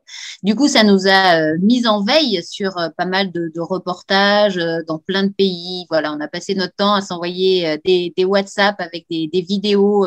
[0.43, 4.99] Du coup, ça nous a mis en veille sur pas mal de, de, reportages dans
[4.99, 5.87] plein de pays.
[5.89, 10.07] Voilà, on a passé notre temps à s'envoyer des, des WhatsApp avec des, des vidéos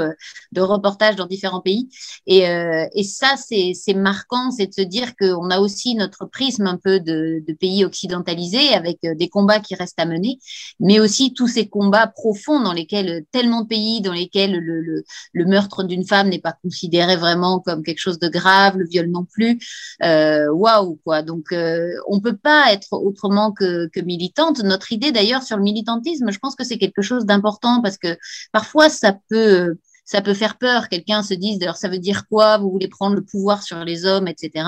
[0.51, 1.89] de reportages dans différents pays.
[2.27, 6.77] Et, et ça, c'est marquant, c'est de se dire qu'on a aussi notre prisme un
[6.77, 10.39] peu de, pays occidentalisés avec euh, des combats qui restent à mener,
[10.79, 15.03] mais aussi tous ces combats profonds dans lesquels tellement de pays dans lesquels le,
[15.45, 19.25] meurtre d'une femme n'est pas considéré vraiment comme quelque chose de grave, le viol non
[19.25, 19.59] plus.
[20.03, 21.21] Euh, waouh quoi.
[21.21, 24.63] Donc euh, on peut pas être autrement que, que militante.
[24.63, 28.17] Notre idée d'ailleurs sur le militantisme, je pense que c'est quelque chose d'important parce que
[28.51, 29.75] parfois ça peut
[30.11, 30.89] ça peut faire peur.
[30.89, 32.57] Quelqu'un se dise, d'ailleurs, ça veut dire quoi?
[32.57, 34.65] Vous voulez prendre le pouvoir sur les hommes, etc.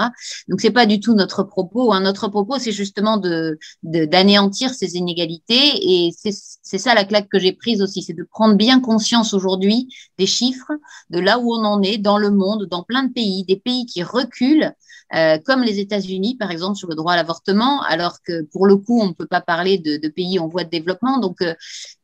[0.48, 1.92] Donc, c'est pas du tout notre propos.
[1.92, 2.00] Hein.
[2.00, 5.52] Notre propos, c'est justement de d'anéantir ces inégalités.
[5.82, 9.90] Et c'est ça la claque que j'ai prise aussi, c'est de prendre bien conscience aujourd'hui
[10.18, 10.72] des chiffres,
[11.10, 13.86] de là où on en est dans le monde, dans plein de pays, des pays
[13.86, 14.72] qui reculent,
[15.16, 18.78] euh, comme les États-Unis, par exemple, sur le droit à l'avortement, alors que pour le
[18.78, 21.20] coup, on ne peut pas parler de, pays en voie de développement.
[21.20, 21.54] Donc, euh,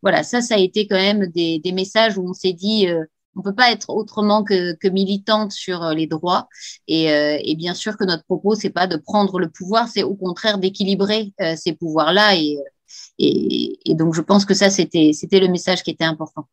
[0.02, 3.42] voilà, ça, ça a été quand même des, messages où on s'est dit, euh, on
[3.42, 6.48] peut pas être autrement que, militante sur les droits.
[6.88, 10.58] Et, bien sûr que notre propos, c'est pas de prendre le pouvoir, c'est au contraire
[10.58, 12.36] d'équilibrer ces pouvoirs-là.
[12.36, 12.58] Et,
[13.20, 16.48] et, donc, je pense que ça, c'était le message qui était important.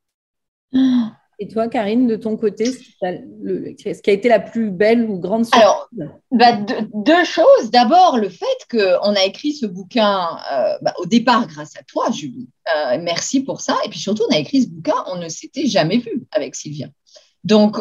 [1.39, 5.45] Et toi, Karine, de ton côté, ce qui a été la plus belle ou grande
[5.45, 5.89] surprise Alors,
[6.31, 6.59] bah,
[6.95, 7.71] deux, choses.
[7.71, 12.11] D'abord, le fait qu'on a écrit ce bouquin euh, bah, au départ grâce à toi,
[12.11, 12.49] Julie.
[12.75, 13.77] Euh, merci pour ça.
[13.85, 16.89] Et puis surtout, on a écrit ce bouquin, on ne s'était jamais vu avec Sylvia.
[17.45, 17.77] Donc,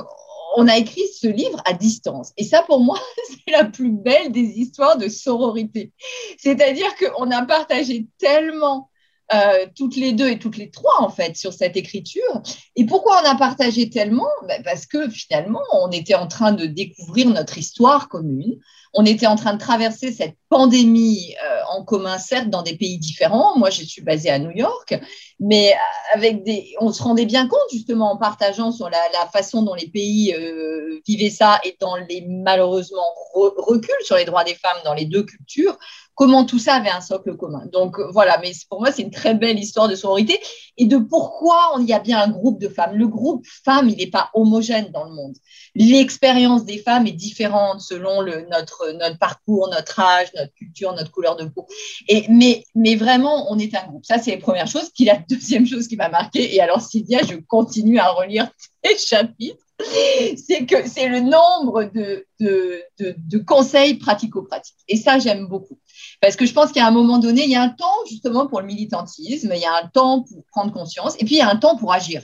[0.57, 2.33] on a écrit ce livre à distance.
[2.37, 5.93] Et ça, pour moi, c'est la plus belle des histoires de sororité.
[6.37, 8.89] C'est-à-dire qu'on a partagé tellement
[9.33, 12.43] euh, toutes les deux et toutes les trois, en fait, sur cette écriture.
[12.75, 14.29] Et pourquoi on a partagé tellement?
[14.47, 18.59] Ben Parce que finalement, on était en train de découvrir notre histoire commune.
[18.93, 22.99] On était en train de traverser cette pandémie euh, en commun, certes, dans des pays
[22.99, 23.57] différents.
[23.57, 24.95] Moi, je suis basée à New York,
[25.39, 25.73] mais
[26.13, 28.99] avec des, on se rendait bien compte, justement, en partageant sur la,
[29.33, 34.43] façon dont les pays euh, vivaient ça et dans les, malheureusement, reculs sur les droits
[34.43, 35.77] des femmes dans les deux cultures,
[36.15, 37.65] comment tout ça avait un socle commun.
[37.71, 40.39] Donc voilà, mais pour moi, c'est une très belle histoire de sororité
[40.77, 42.95] et de pourquoi il y a bien un groupe de femmes.
[42.95, 45.35] Le groupe femmes, il n'est pas homogène dans le monde.
[45.75, 51.11] L'expérience des femmes est différente selon le, notre, notre parcours, notre âge, notre culture, notre
[51.11, 51.67] couleur de peau.
[52.07, 54.05] Et, mais, mais vraiment, on est un groupe.
[54.05, 54.89] Ça, c'est la première chose.
[54.95, 58.49] Puis la deuxième chose qui m'a marqué, et alors Sylvia, je continue à relire
[58.81, 64.77] tes chapitres, c'est que c'est le nombre de, de, de, conseils pratico-pratiques.
[64.87, 65.79] Et ça, j'aime beaucoup.
[66.21, 68.61] Parce que je pense qu'à un moment donné, il y a un temps justement pour
[68.61, 71.49] le militantisme, il y a un temps pour prendre conscience, et puis il y a
[71.49, 72.21] un temps pour agir.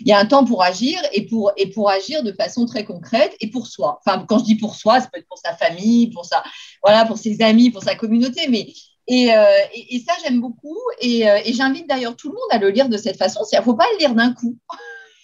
[0.00, 2.84] Il y a un temps pour agir et pour, et pour agir de façon très
[2.84, 4.00] concrète et pour soi.
[4.04, 6.42] Enfin, quand je dis pour soi, ça peut être pour sa famille, pour, sa,
[6.82, 8.72] voilà, pour ses amis, pour sa communauté, mais
[9.08, 10.78] et, euh, et, ça, j'aime beaucoup.
[11.00, 13.40] Et, euh, et j'invite d'ailleurs tout le monde à le lire de cette façon.
[13.50, 14.56] Il ne faut pas le lire d'un coup.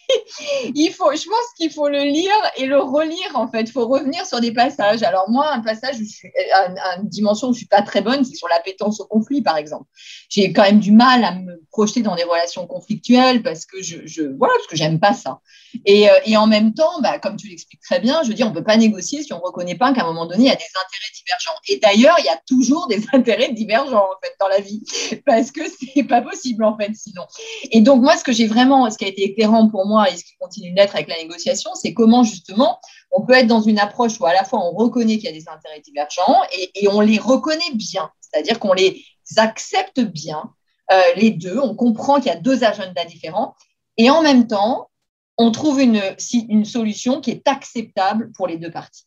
[0.75, 3.63] il faut, je pense qu'il faut le lire et le relire en fait.
[3.63, 5.03] Il faut revenir sur des passages.
[5.03, 8.01] Alors moi, un passage où je suis, à une dimension où je suis pas très
[8.01, 9.85] bonne, c'est sur l'appétence au conflit, par exemple.
[10.29, 13.99] J'ai quand même du mal à me projeter dans des relations conflictuelles parce que je,
[14.07, 15.41] je voilà, parce que j'aime pas ça.
[15.85, 18.47] Et, euh, et, en même temps, bah, comme tu l'expliques très bien, je veux dire,
[18.47, 20.57] on peut pas négocier si on reconnaît pas qu'à un moment donné, il y a
[20.57, 21.59] des intérêts divergents.
[21.69, 24.83] Et d'ailleurs, il y a toujours des intérêts divergents en fait dans la vie
[25.27, 27.23] parce que c'est pas possible en fait sinon.
[27.71, 30.17] Et donc moi, ce que j'ai vraiment, ce qui a été éclairant pour moi et
[30.17, 32.81] ce qui continue d'être avec la négociation, c'est comment justement
[33.11, 35.33] on peut être dans une approche où à la fois on reconnaît qu'il y a
[35.33, 39.05] des intérêts divergents et, on les reconnaît bien, c'est-à-dire qu'on les
[39.37, 40.53] accepte bien,
[40.91, 43.55] euh, les deux, on comprend qu'il y a deux agendas différents
[43.97, 44.91] et en même temps,
[45.37, 46.03] on trouve une,
[46.49, 49.05] une solution qui est acceptable pour les deux parties.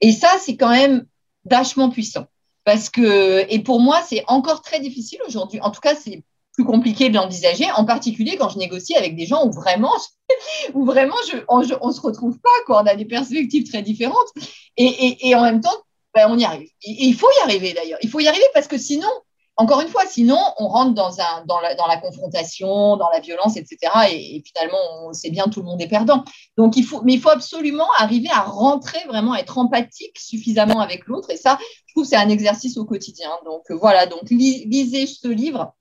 [0.00, 1.06] Et ça, c'est quand même
[1.44, 2.26] vachement puissant.
[2.64, 5.60] Parce que, et pour moi, c'est encore très difficile aujourd'hui.
[5.60, 6.22] En tout cas, c'est
[6.54, 9.92] plus compliqué de l'envisager, en particulier quand je négocie avec des gens où vraiment,
[10.74, 12.82] où vraiment je, on, se retrouve pas, quoi.
[12.82, 14.28] on a des perspectives très différentes.
[14.76, 15.76] Et, et, en même temps,
[16.14, 16.68] ben, on y arrive.
[16.82, 17.98] Il faut y arriver d'ailleurs.
[18.02, 19.08] Il faut y arriver parce que sinon,
[19.56, 23.78] encore une fois, sinon, on rentre dans, un, dans, la, confrontation, dans la violence, etc.
[24.10, 26.24] Et, finalement, on sait bien, tout le monde est perdant.
[26.56, 30.80] Donc, il faut, mais il faut absolument arriver à rentrer vraiment, à être empathique suffisamment
[30.80, 31.30] avec l'autre.
[31.30, 33.30] Et ça, je trouve, c'est un exercice au quotidien.
[33.44, 34.06] Donc, voilà.
[34.06, 35.74] Donc, lisez ce livre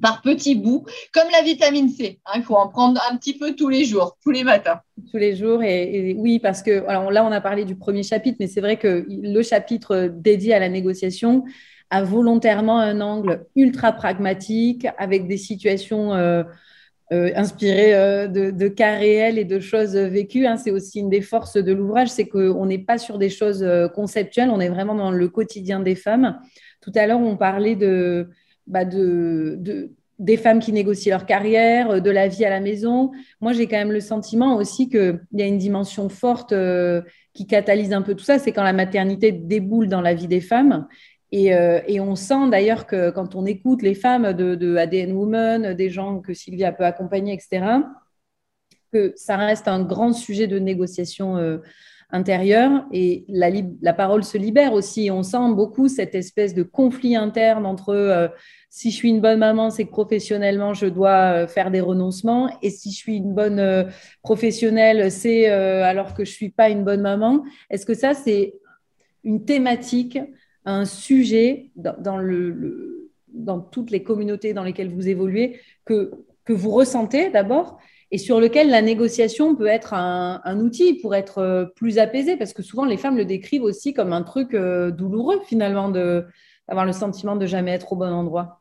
[0.00, 2.20] par petits bouts, comme la vitamine C.
[2.26, 4.80] Hein, il faut en prendre un petit peu tous les jours, tous les matins.
[5.10, 8.36] Tous les jours, et, oui, parce que alors là, on a parlé du premier chapitre,
[8.40, 11.44] mais c'est vrai que le chapitre dédié à la négociation
[11.90, 16.44] a volontairement un angle ultra pragmatique, avec des situations euh,
[17.12, 20.46] euh, inspirées euh, de, cas réels et de choses vécues.
[20.46, 20.56] Hein.
[20.56, 24.50] C'est aussi une des forces de l'ouvrage, c'est qu'on n'est pas sur des choses conceptuelles,
[24.50, 26.38] on est vraiment dans le quotidien des femmes.
[26.80, 28.30] Tout à l'heure, on parlait de
[28.70, 29.58] bah, de,
[30.20, 33.10] des femmes qui négocient leur carrière, euh, de la vie à la maison.
[33.40, 37.02] Moi, j'ai quand même le sentiment aussi qu'il y a une dimension forte euh,
[37.32, 40.42] qui catalyse un peu tout ça, c'est quand la maternité déboule dans la vie des
[40.42, 40.86] femmes.
[41.32, 45.88] Et, euh, on sent d'ailleurs que quand on écoute les femmes de, ADN Women, des
[45.88, 47.78] gens que Sylvia peut accompagner, etc.,
[48.92, 51.60] que ça reste un grand sujet de négociation
[52.10, 55.08] intérieure et la, parole se libère aussi.
[55.12, 58.32] On sent beaucoup cette espèce de conflit interne entre
[58.70, 62.48] si je suis une bonne maman, c'est que professionnellement, je dois euh, faire des renoncements
[62.62, 63.84] et si je suis une bonne euh,
[64.22, 67.44] professionnelle, c'est alors que je ne suis pas une bonne maman.
[67.68, 68.54] Est-ce que ça, c'est
[69.24, 70.18] une thématique,
[70.64, 76.10] un sujet dans, le, dans toutes les communautés dans lesquelles vous évoluez que,
[76.44, 77.78] que vous ressentez d'abord
[78.10, 82.52] et sur lequel la négociation peut être un, outil pour être euh, plus apaisé, parce
[82.52, 86.92] que souvent les femmes le décrivent aussi comme un truc euh, douloureux finalement d'avoir le
[86.92, 88.59] sentiment de jamais être au bon endroit.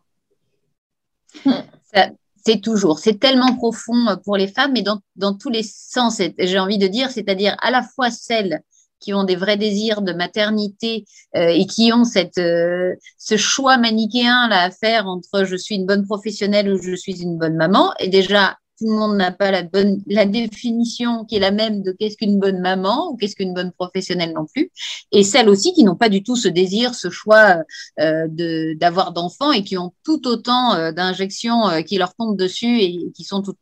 [2.46, 6.60] C'est toujours, c'est tellement profond euh, pour les femmes, mais dans, tous les sens, j'ai
[6.60, 8.62] envie de dire, c'est-à-dire à la fois celles
[9.00, 14.64] qui ont des vrais désirs de maternité et qui ont cette, ce choix manichéen là
[14.64, 17.94] à faire entre je suis une bonne professionnelle ou je suis une bonne maman.
[18.00, 21.84] Et déjà, tout le monde n'a pas la bonne la définition qui est la même
[21.84, 24.72] de qu'est-ce qu'une bonne maman ou qu'est-ce qu'une bonne professionnelle non plus.
[25.12, 27.58] Et celles aussi qui n'ont pas du tout ce désir ce choix
[28.00, 32.38] euh, de d'avoir d'enfants et qui ont tout autant euh, d'injections euh, qui leur tombent
[32.38, 33.56] dessus et qui sont tout,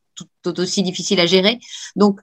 [0.60, 1.60] aussi difficiles à gérer.
[1.96, 2.20] Donc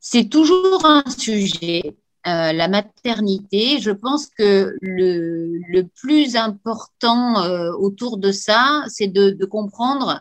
[0.00, 7.42] c'est toujours un sujet la maternité, je pense que le, le plus important
[7.78, 10.20] autour de ça, c'est de, comprendre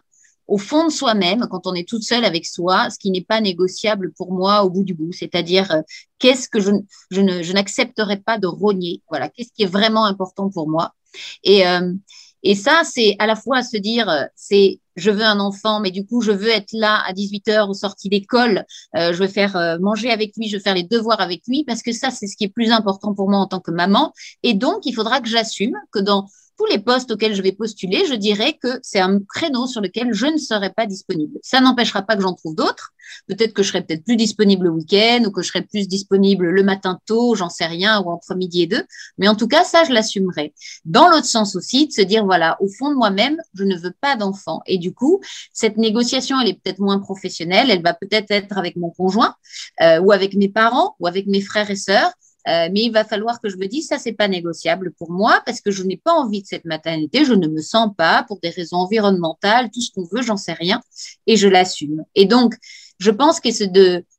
[0.49, 3.39] au fond de soi-même, quand on est toute seule avec soi, ce qui n'est pas
[3.39, 5.81] négociable pour moi au bout du bout, c'est-à-dire euh,
[6.17, 6.71] qu'est-ce que je,
[7.12, 10.95] je, ne, je n'accepterai pas de rogner, voilà, qu'est-ce qui est vraiment important pour moi?
[11.43, 11.93] Et, euh,
[12.41, 15.91] et ça, c'est à la fois se dire, euh, c'est je veux un enfant, mais
[15.91, 19.77] du coup, je veux être là à 18 heures aux sorties d'école, je veux faire
[19.79, 22.35] manger avec lui, je veux faire les devoirs avec lui, parce que ça, c'est ce
[22.35, 24.12] qui est plus important pour moi en tant que maman.
[24.43, 26.27] Et donc, il faudra que j'assume que dans
[26.60, 30.13] tous les postes auxquels je vais postuler, je dirais que c'est un créneau sur lequel
[30.13, 31.39] je ne serai pas disponible.
[31.41, 32.91] Ça n'empêchera pas que j'en trouve d'autres.
[33.28, 36.50] Peut-être que je serai peut-être plus disponible le week-end ou que je serai plus disponible
[36.50, 38.84] le matin tôt, j'en sais rien, ou entre midi et deux.
[39.17, 40.54] Mais en tout cas, ça, je l'assumerai.
[40.84, 43.93] Dans l'autre sens aussi, de se dire, voilà, au fond de moi-même, je ne veux
[44.02, 44.62] pas d'enfant.
[44.67, 45.22] Et du coup,
[45.54, 47.69] cette négociation, elle est peut-être moins professionnelle.
[47.72, 49.36] Elle va peut-être être avec mon conjoint
[49.82, 52.12] euh, ou avec mes parents ou avec mes frères et sœurs.
[52.47, 55.41] Euh, mais il va falloir que je me dise ça c'est pas négociable pour moi
[55.45, 58.39] parce que je n'ai pas envie de cette maternité, je ne me sens pas pour
[58.39, 60.82] des raisons environnementales, tout ce qu'on veut, j'en sais rien
[61.28, 62.06] et je l'assume.
[62.15, 62.56] Et donc
[62.99, 63.54] je pense qu'il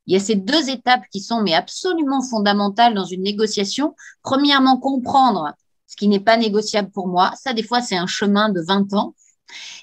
[0.07, 3.95] y a ces deux étapes qui sont mais absolument fondamentales dans une négociation.
[4.23, 5.53] Premièrement, comprendre
[5.87, 7.33] ce qui n'est pas négociable pour moi.
[7.37, 9.15] Ça, des fois, c'est un chemin de 20 ans.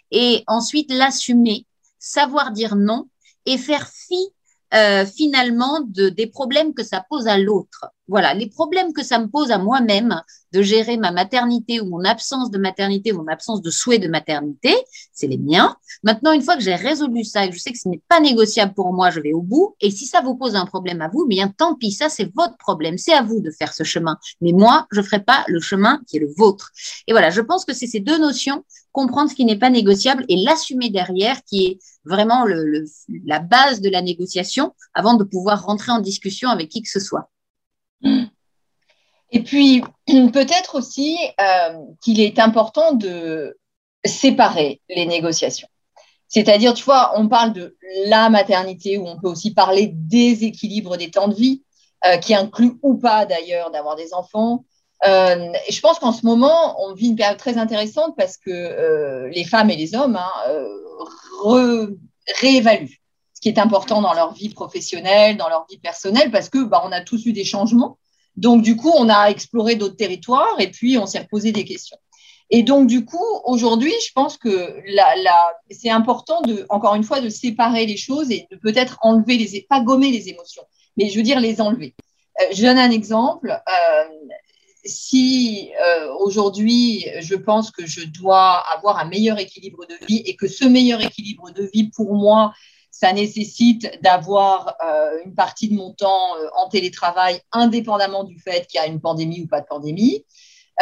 [0.10, 1.68] Et ensuite, l'assumer,
[2.00, 3.08] savoir dire non
[3.46, 4.18] et faire fi
[4.74, 7.86] euh, finalement de, des problèmes que ça pose à l'autre.
[8.08, 10.22] Voilà, les problèmes que ça me pose à moi-même
[10.54, 14.08] de gérer ma maternité ou mon absence de maternité ou mon absence de souhait de
[14.08, 14.74] maternité,
[15.12, 15.76] c'est les miens.
[16.04, 18.22] Maintenant, une fois que j'ai résolu ça et que je sais que ce n'est pas
[18.22, 19.76] négociable pour moi, je vais au bout.
[19.82, 22.58] Et si ça vous pose un problème à vous, bien tant pis, ça c'est votre
[22.58, 24.18] problème, c'est à vous de faire ce chemin.
[24.40, 26.72] Mais moi, je ferai pas le chemin qui est le vôtre.
[27.08, 28.64] Et voilà, je pense que c'est ces deux notions
[28.98, 32.46] comprendre ce qui n'est pas négociable et l'assumer derrière, qui est vraiment
[33.26, 37.00] la base de la négociation avant de pouvoir rentrer en discussion avec qui que ce
[37.00, 37.30] soit.
[39.32, 43.58] Et puis, peut-être aussi euh, qu'il est important de
[44.06, 45.68] séparer les négociations.
[46.28, 50.98] C'est-à-dire, tu vois, on parle de la maternité, où on peut aussi parler des équilibres
[50.98, 51.64] des temps de vie,
[52.06, 54.66] euh, qui inclut ou pas d'ailleurs d'avoir des enfants,
[55.06, 59.44] euh, je pense qu'en ce moment, on vit une période très intéressante parce que les
[59.44, 61.88] femmes et les hommes hein,
[62.40, 63.00] réévaluent
[63.38, 66.82] ce qui est important dans leur vie professionnelle, dans leur vie personnelle, parce que bah,
[66.84, 68.00] on a tous eu des changements.
[68.36, 72.00] Donc, du coup, on a exploré d'autres territoires et puis on s'est reposé des questions.
[72.50, 77.04] Et donc, du coup, aujourd'hui, je pense que la, la, c'est important, de, encore une
[77.04, 80.64] fois, de séparer les choses et de peut-être enlever les, pas gommer les émotions,
[80.96, 81.94] mais je veux dire les enlever.
[82.42, 83.52] Euh, je donne un exemple.
[83.52, 84.04] Euh,
[84.84, 90.38] si euh, aujourd'hui je pense que je dois avoir un meilleur équilibre de vie et
[90.38, 92.54] que ce meilleur équilibre de vie pour moi,
[92.92, 98.66] ça nécessite d'avoir euh, une partie de mon temps euh, en télétravail indépendamment du fait
[98.68, 100.26] qu'il y a une pandémie ou pas de pandémie.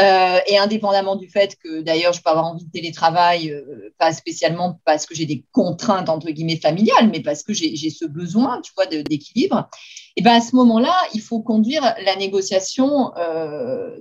[0.02, 3.56] Euh, et indépendamment du fait que d'ailleurs je peux avoir envie de télétravail,
[3.98, 8.04] pas spécialement parce que j'ai des contraintes entre guillemets familiales, mais parce que j'ai ce
[8.04, 9.70] besoin, tu vois, d'équilibre.
[10.18, 13.14] Et ben à ce moment-là, il faut conduire la négociation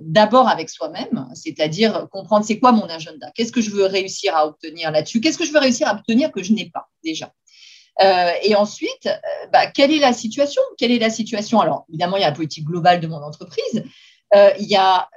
[0.01, 4.47] d'abord avec soi-même, c'est-à-dire comprendre c'est quoi mon agenda, qu'est-ce que je veux réussir à
[4.47, 7.31] obtenir là-dessus, qu'est-ce que je veux réussir à obtenir que je n'ai pas déjà?
[8.01, 10.61] Euh, et ensuite, euh, bah, quelle est la situation?
[10.77, 11.59] Quelle est la situation?
[11.61, 13.83] Alors, évidemment, il y a la politique globale de mon entreprise,
[14.35, 15.07] euh, il y a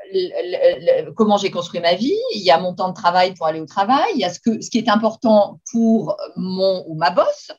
[1.17, 3.67] comment j'ai construit ma vie, il y a mon temps de travail pour aller au
[3.67, 7.51] travail, il y a ce, que, ce qui est important pour mon ou ma boss,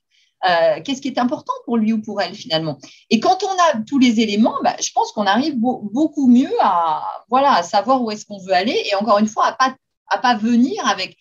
[0.84, 2.78] qu'est-ce qui est important pour lui ou pour elle finalement.
[3.10, 7.04] Et quand on a tous les éléments, bah, je pense qu'on arrive beaucoup mieux à,
[7.30, 9.76] voilà, à savoir où est-ce qu'on veut aller et encore une fois, à pas,
[10.08, 11.18] à pas venir avec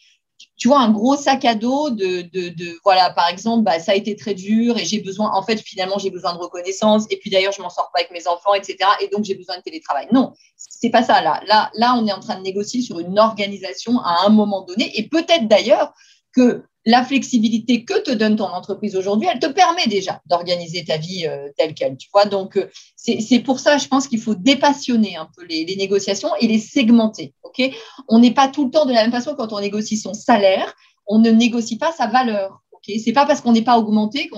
[0.56, 4.16] tu vois, un gros sac à dos de, voilà, par exemple, bah, ça a été
[4.16, 7.52] très dur et j'ai besoin, en fait, finalement, j'ai besoin de reconnaissance et puis d'ailleurs,
[7.52, 8.76] je m'en sors pas avec mes enfants, etc.
[9.00, 10.08] Et donc, j'ai besoin de télétravail.
[10.12, 11.40] Non, c'est pas ça, là.
[11.46, 14.90] Là, là, on est en train de négocier sur une organisation à un moment donné
[14.98, 15.92] et peut-être d'ailleurs
[16.32, 20.96] que la flexibilité que te donne ton entreprise aujourd'hui, elle te permet déjà d'organiser ta
[20.96, 21.98] vie euh, telle qu'elle.
[21.98, 22.66] Tu vois, donc euh,
[22.96, 27.34] c'est pour ça, je pense qu'il faut dépassionner un peu les, négociations et les segmenter.
[27.42, 27.60] Ok,
[28.08, 30.74] on n'est pas tout le temps de la même façon quand on négocie son salaire,
[31.06, 32.62] on ne négocie pas sa valeur.
[32.72, 34.30] Ok, c'est pas parce qu'on n'est pas augmenté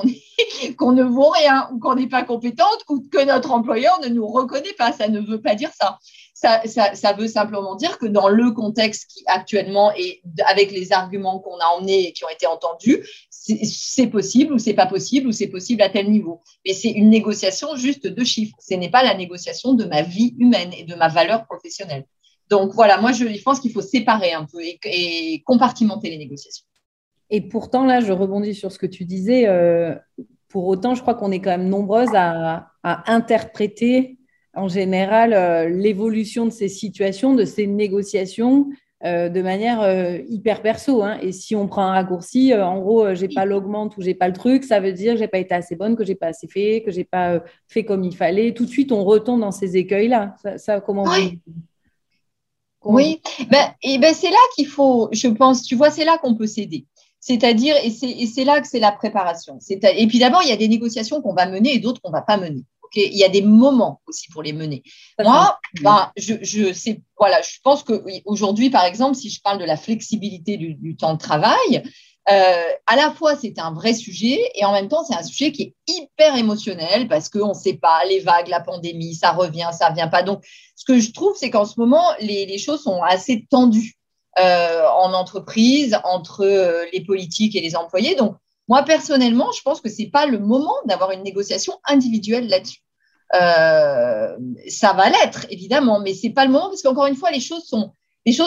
[0.77, 4.27] qu'on ne vaut rien ou qu'on n'est pas compétente ou que notre employeur ne nous
[4.27, 4.93] reconnaît pas.
[4.93, 5.99] Ça ne veut pas dire ça
[6.41, 11.59] ça, veut simplement dire que dans le contexte qui actuellement et avec les arguments qu'on
[11.59, 15.49] a emmenés et qui ont été entendus, c'est possible ou c'est pas possible ou c'est
[15.49, 16.41] possible à tel niveau.
[16.67, 18.57] Mais c'est une négociation juste de chiffres.
[18.61, 22.07] Ce n'est pas la négociation de ma vie humaine et de ma valeur professionnelle.
[22.49, 26.65] Donc voilà, moi je pense qu'il faut séparer un peu et, compartimenter les négociations.
[27.29, 29.47] Et pourtant là, je rebondis sur ce que tu disais.
[29.47, 29.95] Euh,
[30.49, 34.20] pour autant, je crois qu'on est quand même nombreuses à interpréter
[34.55, 38.69] en général euh, l'évolution de ces situations, de ces négociations
[39.05, 41.03] euh, de manière euh, hyper perso.
[41.03, 41.19] Hein.
[41.23, 44.35] Et si on prend un raccourci, en gros, j'ai pas l'augmente ou j'ai pas le
[44.35, 46.83] truc, ça veut dire que j'ai pas été assez bonne, que j'ai pas assez fait,
[46.85, 48.53] que j'ai pas fait comme il fallait.
[48.53, 50.37] Tout de suite, on retombe dans ces écueils-là.
[50.57, 51.41] Ça, comment Oui.
[52.85, 56.35] oui, ben, et ben c'est là qu'il faut, je pense, tu vois, c'est là qu'on
[56.35, 56.87] peut s'aider.
[57.21, 59.59] C'est-à-dire, et c'est là que c'est la préparation.
[59.69, 62.23] Et puis d'abord, il y a des négociations qu'on va mener et d'autres qu'on va
[62.23, 64.83] pas mener il y a des moments aussi pour les mener.
[65.19, 69.65] Moi, ben, je, je, sais, voilà, je pense qu'aujourd'hui, par exemple, si je parle de
[69.65, 71.83] la flexibilité du, temps de travail,
[72.31, 75.53] euh, à la fois c'est un vrai sujet et en même temps c'est un sujet
[75.53, 79.71] qui est hyper émotionnel parce qu'on ne sait pas les vagues, la pandémie, ça revient,
[79.73, 80.23] ça revient pas.
[80.23, 80.45] Donc,
[80.77, 83.95] ce que je trouve, c'est qu'en ce moment, les, les, choses sont assez tendues
[84.39, 88.15] euh, en entreprise entre euh, les politiques et les employés.
[88.15, 88.37] Donc,
[88.71, 92.79] moi, personnellement, je pense que ce n'est pas le moment d'avoir une négociation individuelle là-dessus.
[93.35, 94.37] Euh,
[94.69, 97.41] ça va l'être, évidemment, mais ce n'est pas le moment parce qu'encore une fois, les
[97.41, 97.91] choses sont,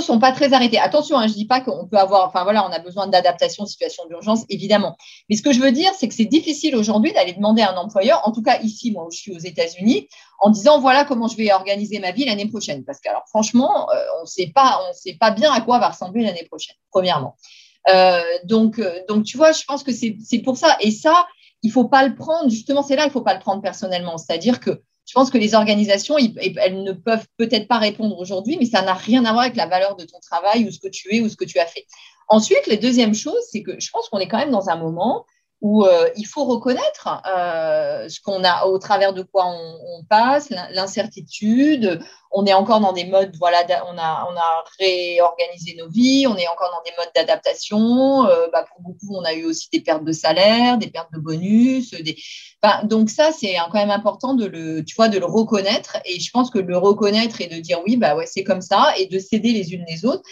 [0.01, 0.79] sont pas très arrêtées.
[0.79, 4.05] Attention, hein, je dis pas qu'on peut avoir, enfin voilà, on a besoin d'adaptation, situation
[4.07, 4.95] d'urgence, évidemment.
[5.29, 7.75] Mais ce que je veux dire, c'est que c'est difficile aujourd'hui d'aller demander à un
[7.75, 10.07] employeur, en tout cas ici, moi, où je suis aux États-Unis,
[10.39, 12.85] en disant voilà comment je vais organiser ma vie l'année prochaine.
[12.85, 15.89] Parce que alors franchement, euh, on sait pas, on sait pas bien à quoi va
[15.89, 16.77] ressembler l'année prochaine.
[16.91, 17.35] Premièrement.
[17.89, 20.77] Euh, donc, euh, donc, tu vois, je pense que c'est pour ça.
[20.81, 21.27] Et ça,
[21.61, 24.17] il faut pas le prendre, justement, c'est là, il faut pas le prendre personnellement.
[24.17, 28.65] C'est-à-dire que je pense que les organisations, elles ne peuvent peut-être pas répondre aujourd'hui, mais
[28.65, 31.13] ça n'a rien à voir avec la valeur de ton travail ou ce que tu
[31.15, 31.85] es ou ce que tu as fait.
[32.29, 35.25] Ensuite, la deuxième chose, c'est que je pense qu'on est quand même dans un moment
[35.63, 40.49] où euh, il faut reconnaître euh, ce qu'on a, au travers de quoi on, passe,
[40.71, 42.01] l'incertitude.
[42.31, 46.35] On est encore dans des modes, voilà, on a, on a réorganisé nos vies, on
[46.35, 48.27] est encore dans des modes d'adaptation.
[48.27, 51.19] Euh, bah, pour beaucoup, on a eu aussi des pertes de salaire, des pertes de
[51.19, 51.95] bonus.
[52.83, 55.97] Donc ça, c'est quand même important de le, tu vois, de le reconnaître.
[56.03, 58.93] Et je pense que le reconnaître et de dire oui, bah ouais, c'est comme ça,
[58.97, 60.23] et de céder les unes les autres.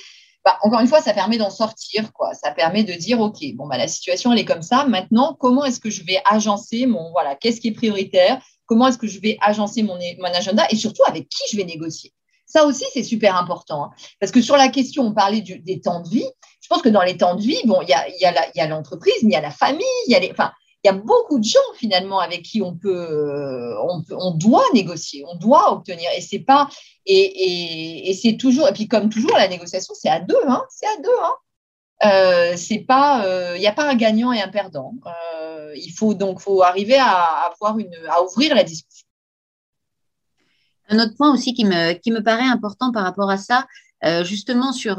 [0.44, 2.34] Bah, encore une fois, ça permet d'en sortir, quoi.
[2.34, 4.86] Ça permet de dire, OK, bon, bah, la situation, elle est comme ça.
[4.86, 8.42] Maintenant, comment est-ce que je vais agencer mon, voilà, qu'est-ce qui est prioritaire?
[8.66, 10.66] Comment est-ce que je vais agencer mon, mon agenda?
[10.70, 12.14] Et surtout avec qui je vais négocier?
[12.46, 13.86] Ça aussi, c'est super important.
[13.86, 13.89] Hein.
[14.20, 16.28] Parce que sur la question, on parlait des temps de vie.
[16.62, 19.24] Je pense que dans les temps de vie, bon, il y a, y a l'entreprise,
[19.24, 20.52] mais il y a la famille, il y a les, enfin,
[20.84, 24.66] il y a beaucoup de gens finalement avec qui on peut, euh, on, on doit
[24.74, 26.10] négocier, on doit obtenir.
[26.18, 26.70] Et c'est pas,
[27.06, 30.88] et, et, c'est toujours, et puis comme toujours, la négociation, c'est à deux, hein, c'est
[30.88, 31.20] à deux.
[31.24, 31.34] Hein.
[32.04, 34.94] Euh, c'est pas, il euh, n'y a pas un gagnant et un perdant.
[35.06, 39.06] Euh, il faut donc faut arriver à, avoir une, à ouvrir la discussion.
[40.90, 43.66] Un autre point aussi qui me, qui me paraît important par rapport à ça,
[44.24, 44.98] justement sur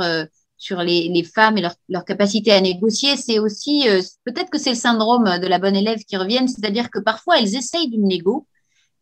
[0.63, 4.59] sur les, les, femmes et leur, leur, capacité à négocier, c'est aussi, euh, peut-être que
[4.59, 8.07] c'est le syndrome de la bonne élève qui revient, c'est-à-dire que parfois elles essayent d'une
[8.07, 8.47] négo,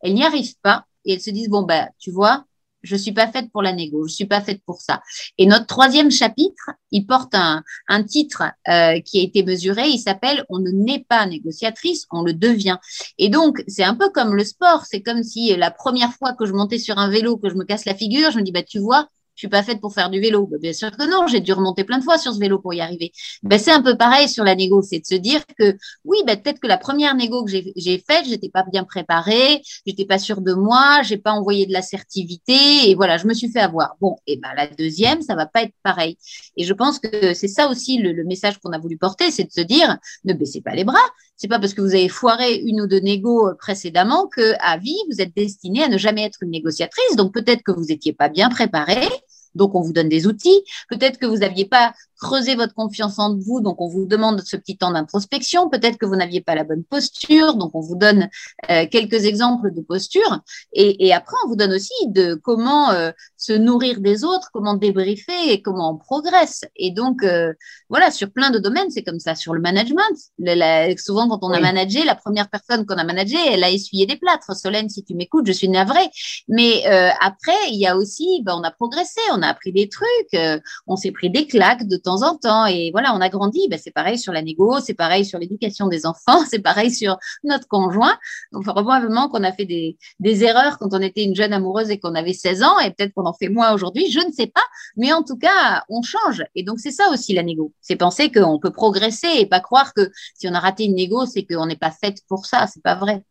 [0.00, 2.46] elles n'y arrivent pas et elles se disent, bon, ben, tu vois,
[2.82, 5.02] je suis pas faite pour la négo, je suis pas faite pour ça.
[5.36, 9.98] Et notre troisième chapitre, il porte un, un titre euh, qui a été mesuré, il
[9.98, 12.78] s'appelle On ne naît pas négociatrice, on le devient.
[13.18, 16.46] Et donc, c'est un peu comme le sport, c'est comme si la première fois que
[16.46, 18.62] je montais sur un vélo, que je me casse la figure, je me dis, bah,
[18.62, 19.11] tu vois,
[19.41, 20.47] je suis pas faite pour faire du vélo.
[20.47, 22.74] Ben, bien sûr que non, j'ai dû remonter plein de fois sur ce vélo pour
[22.74, 23.11] y arriver.
[23.43, 26.36] Ben, c'est un peu pareil sur la négo, c'est de se dire que oui, ben,
[26.38, 30.43] peut-être que la première négo que j'ai faite, j'étais pas bien préparée, j'étais pas sûre
[30.43, 33.97] de moi, j'ai pas envoyé de l'assertivité et voilà, je me suis fait avoir.
[33.99, 36.18] Bon, et ben la deuxième, ça va pas être pareil.
[36.59, 39.45] Et je pense que c'est ça aussi le, le message qu'on a voulu porter, c'est
[39.45, 40.99] de se dire ne baissez pas les bras.
[41.41, 44.99] C'est pas parce que vous avez foiré une ou deux négos précédemment que à vie
[45.11, 47.16] vous êtes destiné à ne jamais être une négociatrice.
[47.16, 49.09] Donc peut-être que vous n'étiez pas bien préparé.
[49.55, 50.62] Donc, on vous donne des outils.
[50.88, 54.57] Peut-être que vous n'aviez pas creusé votre confiance en vous, donc on vous demande ce
[54.57, 55.68] petit temps d'introspection.
[55.70, 58.28] Peut-être que vous n'aviez pas la bonne posture, donc on vous donne
[58.70, 60.40] euh, quelques exemples de posture.
[60.72, 65.53] Et, après, on vous donne aussi de comment euh, se nourrir des autres, comment débriefer
[65.53, 66.64] et comment on progresse.
[66.76, 67.53] Et donc, euh,
[67.88, 69.34] voilà, sur plein de domaines, c'est comme ça.
[69.34, 73.64] Sur le management, souvent quand on a managé, la première personne qu'on a managée, elle
[73.64, 74.55] a essuyé des plâtres.
[74.55, 76.11] Solène, si tu m'écoutes, je suis navrée.
[76.48, 76.84] Mais
[77.20, 80.59] après, il y a aussi, ben, on a progressé, on a appris des trucs, euh,
[80.86, 83.68] on s'est pris des claques de temps en temps et voilà, on a grandi.
[83.68, 87.18] Ben, c'est pareil sur la négo, c'est pareil sur l'éducation des enfants, c'est pareil sur
[87.45, 88.16] notre conjoint.
[88.53, 91.99] Donc, probablement qu'on a fait des, des, erreurs quand on était une jeune amoureuse et
[91.99, 94.64] qu'on avait 16 ans et peut-être qu'on en fait moins aujourd'hui, je ne sais pas.
[94.97, 96.43] Mais en tout cas, on change.
[96.55, 97.72] Et donc, c'est ça aussi la négo.
[97.80, 101.26] C'est penser qu'on peut progresser et pas croire que si on a raté une négo,
[101.26, 102.66] c'est qu'on n'est pas faite pour ça.
[102.66, 103.22] C'est pas vrai.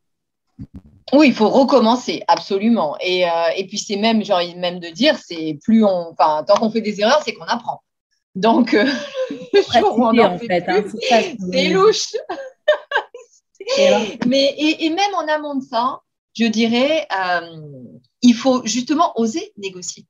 [1.13, 2.95] Oui, il faut recommencer, absolument.
[3.01, 6.43] Et, euh, et puis c'est même, j'ai envie même de dire, c'est plus on, enfin,
[6.47, 7.81] tant qu'on fait des erreurs, c'est qu'on apprend.
[8.35, 8.85] Donc, euh,
[9.75, 10.83] en fait, hein,
[11.51, 12.13] c'est louche.
[14.25, 15.99] Mais et, et, même en amont de ça,
[16.35, 17.57] je dirais, euh,
[18.21, 20.05] il faut justement oser négocier.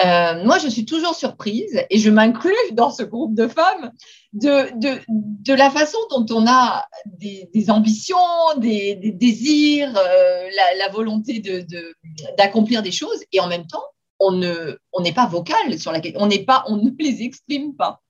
[0.00, 3.92] Euh, moi, je suis toujours surprise, et je m'inclus dans ce groupe de femmes,
[4.32, 8.16] de, la façon dont on a des, ambitions,
[8.56, 11.42] des, désirs, euh, la, la, volonté
[12.38, 13.84] d'accomplir de, des choses, et en même temps,
[14.22, 17.74] on ne on n'est pas vocal sur laquelle on n'est pas on ne les exprime
[17.74, 18.00] pas.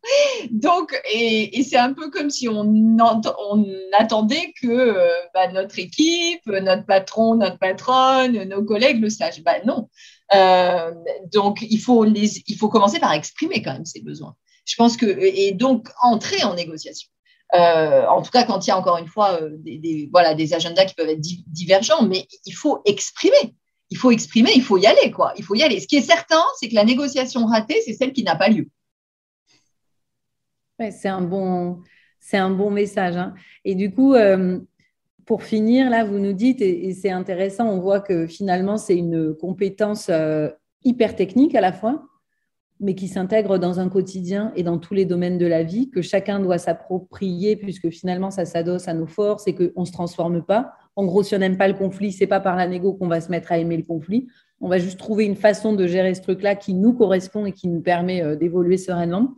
[0.50, 3.66] Donc et, c'est un peu comme si on, on
[3.98, 9.42] attendait que euh, bah, notre équipe notre patron notre patronne nos collègues le sachent.
[9.42, 9.88] Bah non
[10.34, 10.92] euh,
[11.32, 14.36] donc, il faut, les, il faut commencer par exprimer quand même ses besoins.
[14.64, 17.08] Je pense que, et donc, entrer en négociation.
[17.54, 20.54] Euh, en tout cas, quand il y a encore une fois euh, des, voilà, des
[20.54, 23.54] agendas qui peuvent être divergents, mais il faut exprimer.
[23.90, 25.34] Il faut exprimer, il faut y aller, quoi.
[25.36, 25.78] Il faut y aller.
[25.78, 28.68] Ce qui est certain, c'est que la négociation ratée, c'est celle qui n'a pas lieu.
[30.78, 31.82] Ouais, c'est un bon,
[32.32, 33.16] un bon message.
[33.16, 33.34] Hein.
[33.66, 34.14] Et du coup,
[35.26, 39.34] pour finir, là, vous nous dites, et, c'est intéressant, on voit que finalement, c'est une
[39.34, 40.48] compétence euh,
[40.84, 42.08] hyper technique à la fois,
[42.80, 46.02] mais qui s'intègre dans un quotidien et dans tous les domaines de la vie, que
[46.02, 50.42] chacun doit s'approprier, puisque finalement, ça s'adosse à nos forces et qu'on ne se transforme
[50.42, 50.72] pas.
[50.96, 53.20] En gros, si on n'aime pas le conflit, c'est pas par la négo qu'on va
[53.20, 54.26] se mettre à aimer le conflit.
[54.60, 57.68] On va juste trouver une façon de gérer ce truc-là qui nous correspond et qui
[57.68, 59.34] nous permet euh, d'évoluer sereinement.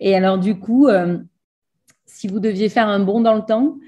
[0.00, 1.18] Et alors, du coup, euh,
[2.04, 3.78] si vous deviez faire un bond dans le temps,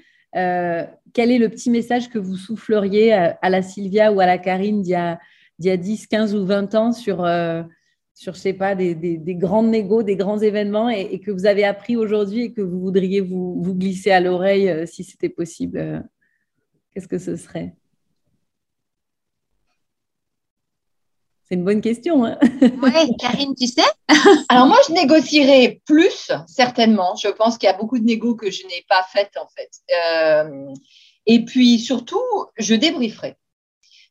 [1.13, 4.81] quel est le petit message que vous souffleriez à, la Sylvia ou à la Karine
[4.81, 7.63] d'il y a, 10, 15 ou 20 ans sur, euh,
[8.13, 8.95] sur sais pas, des,
[9.35, 13.21] grandes négos, des grands événements et, que vous avez appris aujourd'hui et que vous voudriez
[13.21, 15.99] vous, vous glisser à l'oreille euh, si c'était possible euh,
[16.93, 17.73] Qu'est-ce que ce serait?
[21.51, 22.23] C'est une bonne question.
[22.23, 23.83] Hein oui, Karine, tu sais?
[24.47, 27.17] Alors moi, je négocierais plus, certainement.
[27.17, 29.69] Je pense qu'il y a beaucoup de négos que je n'ai pas faites, en fait.
[29.93, 30.73] Euh,
[31.25, 32.23] et puis, surtout,
[32.57, 33.35] je débrieferai.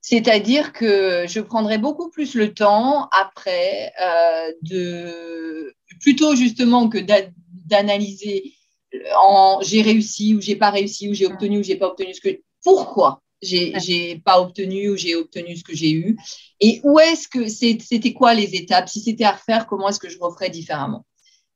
[0.03, 8.53] C'est-à-dire que je prendrai beaucoup plus le temps après euh, de plutôt justement que d'analyser
[9.17, 12.21] en j'ai réussi ou j'ai pas réussi ou j'ai obtenu ou j'ai pas obtenu ce
[12.21, 13.23] que pourquoi?
[13.43, 16.17] J'ai pas obtenu ou j'ai obtenu ce que j'ai eu.
[16.61, 18.89] Et où est-ce que c'était quoi les étapes?
[18.89, 21.07] Si c'était à refaire comment est-ce que je referais différemment?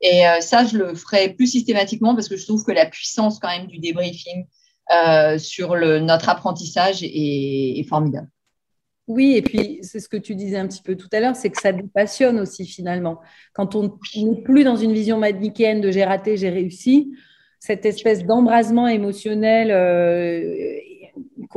[0.01, 3.39] Et euh, ça je le ferai plus systématiquement parce que je trouve que la puissance
[3.39, 4.47] quand même du débriefing
[4.95, 8.29] euh, sur le, notre apprentissage est, est formidable.
[9.07, 11.51] Oui, et puis c'est ce que tu disais un petit peu tout à l'heure, c'est
[11.51, 13.21] que ça nous passionne aussi finalement.
[13.53, 17.13] Quand on n'est plus dans une vision manichéenne de j'ai raté, j'ai réussi,
[17.61, 20.79] cette espèce d'embrasement émotionnel euh,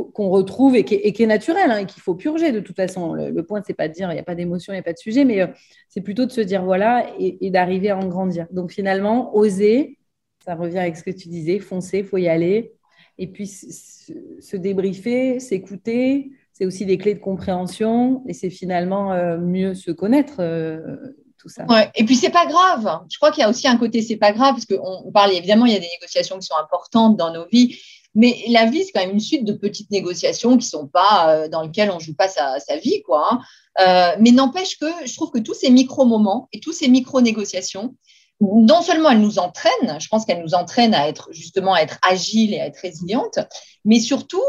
[0.04, 3.14] qu'on retrouve et qui, est, naturel hein, et qu'il faut purger de toute façon.
[3.14, 4.92] Le, point, c'est pas de dire il n'y a pas d'émotion, il n'y a pas
[4.92, 5.46] de sujet, mais euh,
[5.88, 8.46] c'est plutôt de se dire voilà et, d'arriver à en grandir.
[8.50, 9.98] Donc finalement, oser,
[10.44, 12.72] ça revient avec ce que tu disais, foncer, faut y aller.
[13.18, 19.38] Et puis se, débriefer, s'écouter, c'est aussi des clés de compréhension et c'est finalement euh,
[19.38, 20.36] mieux se connaître.
[20.38, 20.96] Euh,
[21.38, 21.64] tout ça.
[21.94, 23.00] Et puis c'est pas grave.
[23.10, 25.66] Je crois qu'il y a aussi un côté c'est pas grave parce qu'on parle évidemment
[25.66, 27.78] il y a des négociations qui sont importantes dans nos vies
[28.14, 31.48] mais la vie, c'est quand même une suite de petites négociations qui sont pas euh,
[31.48, 33.28] dans lesquelles on joue pas sa, vie, quoi.
[33.30, 33.40] Hein.
[33.80, 37.94] Euh, mais n'empêche que je trouve que tous ces micro-moments et tous ces micro-négociations,
[38.40, 41.98] non seulement elles nous entraînent, je pense qu'elles nous entraînent à être justement à être
[42.08, 43.40] agiles et à être résilientes,
[43.84, 44.44] mais surtout,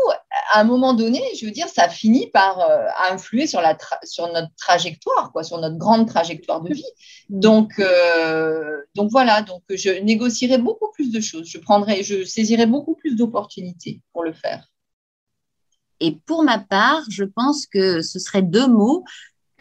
[0.53, 4.31] à un moment donné, je veux dire, ça finit par euh, influer sur, la sur
[4.31, 6.91] notre trajectoire, quoi, sur notre grande trajectoire de vie.
[7.29, 12.67] Donc, euh, donc voilà, donc je négocierai beaucoup plus de choses, je prendrai, je saisirai
[12.67, 14.67] beaucoup plus d'opportunités pour le faire.
[15.99, 19.03] Et pour ma part, je pense que ce serait deux mots.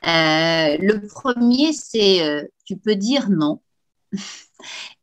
[0.06, 3.60] Euh, le premier, c'est tu peux dire non.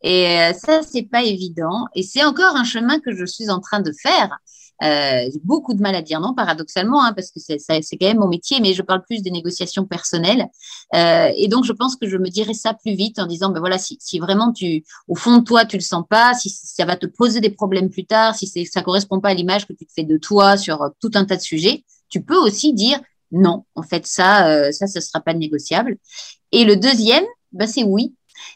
[0.02, 1.88] Et euh, ça, c'est pas évident.
[1.96, 4.38] Et c'est encore un chemin que je suis en train de faire.
[4.84, 7.58] Euh, j'ai beaucoup de mal à dire non, paradoxalement, hein, parce que c'est,
[7.98, 10.48] quand même mon métier, mais je parle plus des négociations personnelles.
[10.94, 13.62] Euh, et donc, je pense que je me dirais ça plus vite en disant, ben
[13.62, 16.98] voilà, si, vraiment tu, au fond de toi, tu le sens pas, si ça va
[16.98, 19.94] te poser des problèmes plus tard, si ça correspond pas à l'image que tu te
[19.94, 23.00] fais de toi sur tout un tas de sujets, tu peux aussi dire
[23.32, 23.64] non.
[23.76, 25.98] En fait, ça, ça, ce sera pas négociable.
[26.52, 28.14] Et le deuxième, ben, c'est oui.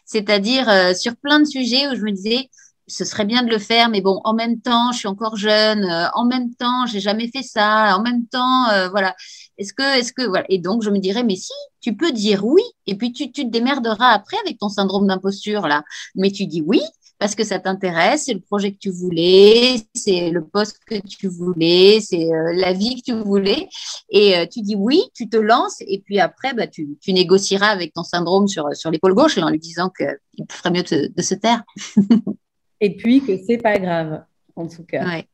[0.10, 2.50] C'est-à-dire euh, sur plein de sujets où je me disais,
[2.88, 5.84] ce serait bien de le faire, mais bon, en même temps, je suis encore jeune,
[5.84, 9.16] euh, en même temps, j'ai jamais fait ça, en même temps, euh, voilà.
[9.60, 10.46] Est-ce que, est-ce que, voilà.
[10.50, 13.44] Et donc, je me dirais, mais si, tu peux dire oui, et puis tu, tu
[13.44, 15.84] te démerderas après avec ton syndrome d'imposture, là.
[16.16, 16.82] Mais tu dis oui,
[17.20, 21.28] parce que ça t'intéresse, c'est le projet que tu voulais, c'est le poste que tu
[21.28, 23.68] voulais, c'est euh, la vie que tu voulais.
[24.10, 27.68] Et euh, tu dis oui, tu te lances, et puis après, bah, tu, tu négocieras
[27.68, 31.22] avec ton syndrome sur, sur l'épaule gauche en lui disant qu'il ferait mieux de, de
[31.22, 31.64] se taire.
[32.82, 34.24] et puis que c'est pas grave,
[34.56, 35.06] en tout cas.
[35.06, 35.28] Ouais.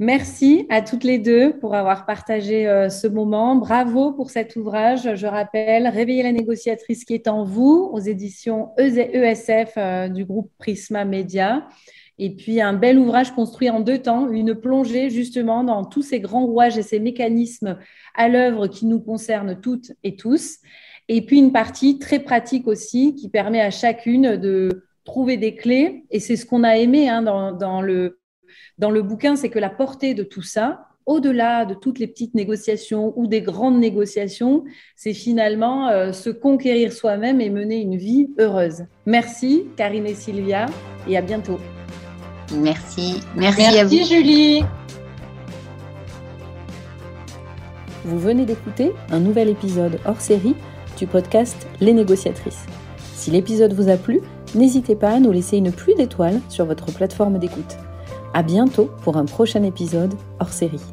[0.00, 3.56] Merci à toutes les deux pour avoir partagé euh, ce moment.
[3.56, 5.16] Bravo pour cet ouvrage.
[5.16, 10.52] Je rappelle, Réveiller la négociatrice qui est en vous aux éditions ESF euh, du groupe
[10.56, 11.66] Prisma Media.
[12.16, 16.20] Et puis un bel ouvrage construit en deux temps, une plongée justement dans tous ces
[16.20, 17.76] grands rouages et ces mécanismes
[18.14, 20.58] à l'œuvre qui nous concernent toutes et tous.
[21.08, 26.04] Et puis une partie très pratique aussi qui permet à chacune de trouver des clés.
[26.12, 28.17] Et c'est ce qu'on a aimé hein, dans le
[28.78, 32.34] dans le bouquin, c'est que la portée de tout ça, au-delà de toutes les petites
[32.34, 38.28] négociations ou des grandes négociations, c'est finalement euh, se conquérir soi-même et mener une vie
[38.38, 38.84] heureuse.
[39.06, 40.66] Merci Karine et Sylvia
[41.08, 41.58] et à bientôt.
[42.54, 43.20] Merci.
[43.34, 44.04] Merci, Merci à vous.
[44.04, 44.62] Julie.
[48.04, 50.54] Vous venez d'écouter un nouvel épisode hors série
[50.98, 52.66] du podcast Les négociatrices.
[53.14, 54.20] Si l'épisode vous a plu,
[54.54, 57.76] n'hésitez pas à nous laisser une pluie d'étoiles sur votre plateforme d'écoute.
[58.38, 60.84] À bientôt pour un prochain épisode hors série.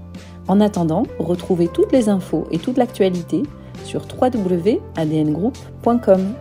[0.48, 3.44] En attendant, retrouvez toutes les infos et toute l'actualité
[3.84, 6.34] sur www.adngroup.com.